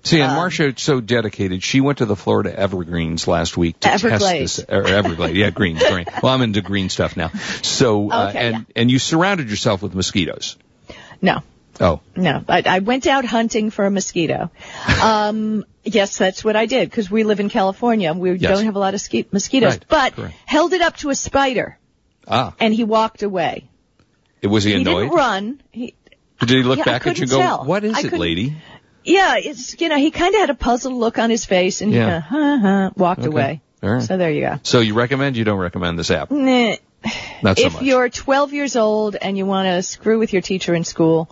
See, 0.04 0.22
and 0.22 0.32
um, 0.32 0.38
Marsha 0.38 0.80
so 0.80 1.02
dedicated. 1.02 1.62
She 1.64 1.82
went 1.82 1.98
to 1.98 2.06
the 2.06 2.16
Florida 2.16 2.58
Evergreens 2.58 3.28
last 3.28 3.58
week 3.58 3.80
to 3.82 3.92
Everglades. 3.92 4.56
test 4.56 4.68
this. 4.68 4.70
Or 4.70 4.88
Everglades, 4.88 5.36
yeah, 5.36 5.50
green, 5.50 5.78
green. 5.78 6.06
Well, 6.24 6.34
I'm 6.34 6.42
into 6.42 6.62
green 6.62 6.90
stuff 6.90 7.18
now. 7.18 7.30
So, 7.64 8.10
uh, 8.10 8.28
okay, 8.30 8.40
and 8.40 8.56
yeah. 8.56 8.82
and 8.82 8.92
you 8.92 8.98
surrounded 8.98 9.50
yourself 9.50 9.82
with 9.82 9.94
mosquitoes. 9.96 10.56
No. 11.22 11.42
Oh. 11.80 12.02
No, 12.16 12.44
I, 12.48 12.64
I 12.66 12.80
went 12.80 13.08
out 13.08 13.26
hunting 13.26 13.70
for 13.70 13.86
a 13.86 13.92
mosquito. 13.92 14.52
Um, 15.02 15.66
yes, 15.84 16.18
that's 16.18 16.44
what 16.44 16.56
I 16.56 16.66
did 16.66 16.90
because 16.90 17.10
we 17.10 17.24
live 17.24 17.40
in 17.40 17.50
California. 17.50 18.14
We 18.14 18.34
yes. 18.34 18.52
don't 18.52 18.66
have 18.66 18.76
a 18.76 18.80
lot 18.80 18.94
of 18.94 19.02
ski- 19.02 19.28
mosquitoes, 19.32 19.74
right. 19.74 19.86
but 19.88 20.16
Correct. 20.16 20.36
held 20.46 20.74
it 20.74 20.82
up 20.82 20.98
to 20.98 21.10
a 21.10 21.16
spider. 21.16 21.78
Ah. 22.28 22.54
And 22.60 22.74
he 22.74 22.84
walked 22.84 23.24
away. 23.24 23.70
It 24.42 24.48
was 24.48 24.64
he, 24.64 24.74
he 24.74 24.82
annoyed? 24.82 25.04
didn't 25.04 25.16
run. 25.16 25.62
He, 25.72 25.96
Did 26.40 26.50
he 26.50 26.64
look 26.64 26.80
yeah, 26.80 26.86
back 26.86 27.08
at 27.08 27.18
you 27.18 27.24
and 27.24 27.32
go, 27.32 27.40
tell. 27.40 27.66
"What 27.66 27.84
is 27.84 27.96
I 27.96 28.02
it, 28.02 28.14
lady?" 28.14 28.56
Yeah, 29.04 29.36
it's 29.38 29.80
you 29.82 29.90
know 29.90 29.98
he 29.98 30.12
kind 30.12 30.36
of 30.36 30.42
had 30.42 30.50
a 30.50 30.54
puzzled 30.56 30.94
look 30.94 31.18
on 31.18 31.30
his 31.30 31.46
face 31.46 31.82
and 31.82 31.92
he 31.92 31.98
Yeah. 31.98 32.18
of 32.18 32.24
huh, 32.24 32.58
huh, 32.60 32.92
walked 32.96 33.22
Okay. 33.22 33.28
away. 33.28 33.62
Right. 33.82 34.04
So 34.04 34.18
there 34.18 34.32
you 34.32 34.42
go. 34.42 34.60
So 34.64 34.82
you 34.82 34.94
recommend? 34.94 35.38
You 35.38 35.46
don't 35.46 35.60
recommend 35.60 35.98
this 35.98 36.12
app? 36.12 36.32
Nah. 36.32 36.76
Not 37.42 37.58
so 37.58 37.68
if 37.68 37.74
much. 37.76 37.84
you're 37.84 38.10
12 38.10 38.54
years 38.54 38.76
old 38.76 39.16
and 39.16 39.38
you 39.38 39.46
want 39.46 39.68
to 39.68 39.82
screw 39.82 40.20
with 40.20 40.34
your 40.34 40.42
teacher 40.42 40.76
in 40.76 40.84
school, 40.84 41.30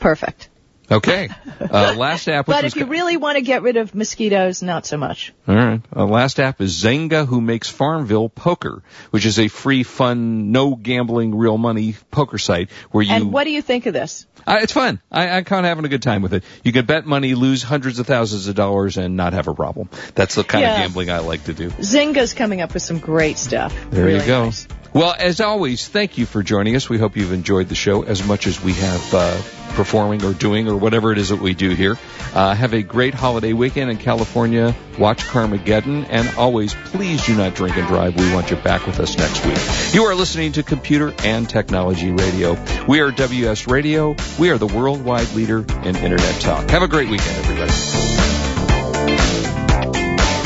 perfect. 0.00 0.48
Okay. 0.90 1.28
Uh, 1.60 1.94
last 1.96 2.26
app. 2.26 2.48
Which 2.48 2.56
But 2.56 2.64
if 2.64 2.74
you 2.74 2.86
really 2.86 3.16
want 3.18 3.36
to 3.36 3.42
get 3.42 3.60
rid 3.62 3.76
of 3.76 3.94
mosquitoes, 3.94 4.60
not 4.62 4.86
so 4.86 4.96
much. 4.96 5.32
All 5.46 5.54
right. 5.54 5.80
Uh, 5.94 6.06
last 6.06 6.40
app 6.40 6.60
is 6.62 6.82
Zynga, 6.82 7.26
who 7.26 7.40
makes 7.42 7.68
Farmville 7.68 8.28
Poker, 8.30 8.82
which 9.10 9.26
is 9.26 9.38
a 9.38 9.46
free, 9.48 9.82
fun, 9.82 10.50
no 10.52 10.74
gambling, 10.74 11.36
real 11.36 11.58
money 11.58 11.94
poker 12.10 12.38
site 12.38 12.70
where 12.90 13.04
you. 13.04 13.12
And 13.12 13.30
what 13.32 13.44
do 13.44 13.50
you 13.50 13.60
think 13.62 13.84
of 13.86 13.92
this? 13.92 14.26
Uh, 14.46 14.58
it's 14.62 14.72
fun. 14.72 15.00
I, 15.12 15.36
I 15.36 15.42
kind 15.42 15.66
of 15.66 15.68
having 15.68 15.84
a 15.84 15.88
good 15.88 16.02
time 16.02 16.22
with 16.22 16.32
it. 16.32 16.44
You 16.64 16.72
can 16.72 16.86
bet 16.86 17.04
money, 17.06 17.34
lose 17.34 17.62
hundreds 17.62 17.98
of 17.98 18.06
thousands 18.06 18.48
of 18.48 18.54
dollars, 18.56 18.96
and 18.96 19.16
not 19.16 19.34
have 19.34 19.46
a 19.48 19.54
problem. 19.54 19.90
That's 20.14 20.34
the 20.34 20.44
kind 20.44 20.62
Yeah. 20.62 20.76
of 20.76 20.80
gambling 20.80 21.10
I 21.10 21.18
like 21.18 21.44
to 21.44 21.52
do. 21.52 21.68
Zynga's 21.70 22.32
coming 22.32 22.62
up 22.62 22.72
with 22.74 22.82
some 22.82 22.98
great 22.98 23.36
stuff. 23.38 23.72
There 23.90 24.06
Really 24.06 24.20
you 24.20 24.26
go. 24.26 24.44
nice. 24.46 24.66
Well, 24.92 25.14
as 25.16 25.40
always, 25.40 25.86
thank 25.86 26.18
you 26.18 26.26
for 26.26 26.42
joining 26.42 26.74
us. 26.74 26.88
We 26.88 26.98
hope 26.98 27.16
you've 27.16 27.32
enjoyed 27.32 27.68
the 27.68 27.76
show 27.76 28.02
as 28.02 28.26
much 28.26 28.48
as 28.48 28.60
we 28.60 28.72
have 28.72 29.14
uh, 29.14 29.40
performing 29.74 30.24
or 30.24 30.32
doing 30.32 30.68
or 30.68 30.76
whatever 30.76 31.12
it 31.12 31.18
is 31.18 31.28
that 31.28 31.40
we 31.40 31.54
do 31.54 31.70
here. 31.70 31.96
Uh, 32.34 32.54
have 32.54 32.72
a 32.72 32.82
great 32.82 33.14
holiday 33.14 33.52
weekend 33.52 33.90
in 33.90 33.98
California. 33.98 34.74
Watch 34.98 35.22
Carmageddon. 35.24 36.06
And 36.10 36.28
always, 36.36 36.74
please 36.74 37.24
do 37.24 37.36
not 37.36 37.54
drink 37.54 37.76
and 37.76 37.86
drive. 37.86 38.16
We 38.16 38.34
want 38.34 38.50
you 38.50 38.56
back 38.56 38.84
with 38.86 38.98
us 38.98 39.16
next 39.16 39.46
week. 39.46 39.94
You 39.94 40.04
are 40.04 40.14
listening 40.16 40.52
to 40.52 40.64
Computer 40.64 41.14
and 41.24 41.48
Technology 41.48 42.10
Radio. 42.10 42.56
We 42.88 42.98
are 43.00 43.12
WS 43.12 43.68
Radio. 43.68 44.16
We 44.40 44.50
are 44.50 44.58
the 44.58 44.66
worldwide 44.66 45.32
leader 45.34 45.58
in 45.84 45.96
Internet 45.96 46.40
talk. 46.40 46.68
Have 46.70 46.82
a 46.82 46.88
great 46.88 47.08
weekend, 47.08 47.36
everybody. 47.38 47.89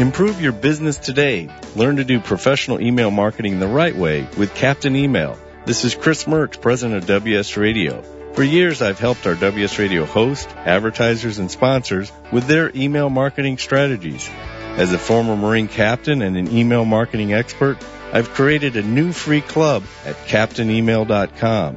Improve 0.00 0.40
your 0.40 0.52
business 0.52 0.96
today. 0.96 1.50
Learn 1.76 1.96
to 1.96 2.04
do 2.04 2.20
professional 2.20 2.80
email 2.80 3.10
marketing 3.10 3.60
the 3.60 3.68
right 3.68 3.94
way 3.94 4.26
with 4.38 4.54
Captain 4.54 4.96
Email. 4.96 5.38
This 5.66 5.84
is 5.84 5.94
Chris 5.94 6.24
Mertz, 6.24 6.58
president 6.58 7.02
of 7.02 7.06
WS 7.06 7.58
Radio. 7.58 8.00
For 8.32 8.42
years, 8.42 8.80
I've 8.80 8.98
helped 8.98 9.26
our 9.26 9.34
WS 9.34 9.78
Radio 9.78 10.06
hosts, 10.06 10.50
advertisers, 10.54 11.38
and 11.38 11.50
sponsors 11.50 12.10
with 12.32 12.46
their 12.46 12.74
email 12.74 13.10
marketing 13.10 13.58
strategies. 13.58 14.26
As 14.30 14.90
a 14.90 14.98
former 14.98 15.36
Marine 15.36 15.68
captain 15.68 16.22
and 16.22 16.34
an 16.38 16.50
email 16.50 16.86
marketing 16.86 17.34
expert, 17.34 17.76
I've 18.10 18.30
created 18.30 18.76
a 18.76 18.82
new 18.82 19.12
free 19.12 19.42
club 19.42 19.84
at 20.06 20.16
captainemail.com. 20.24 21.76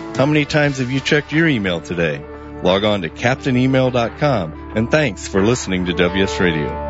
How 0.15 0.25
many 0.25 0.45
times 0.45 0.77
have 0.77 0.91
you 0.91 0.99
checked 0.99 1.31
your 1.31 1.47
email 1.47 1.81
today? 1.81 2.23
Log 2.63 2.83
on 2.83 3.01
to 3.01 3.09
CaptainEmail.com 3.09 4.73
and 4.75 4.91
thanks 4.91 5.27
for 5.27 5.41
listening 5.41 5.85
to 5.85 5.93
WS 5.93 6.39
Radio. 6.39 6.80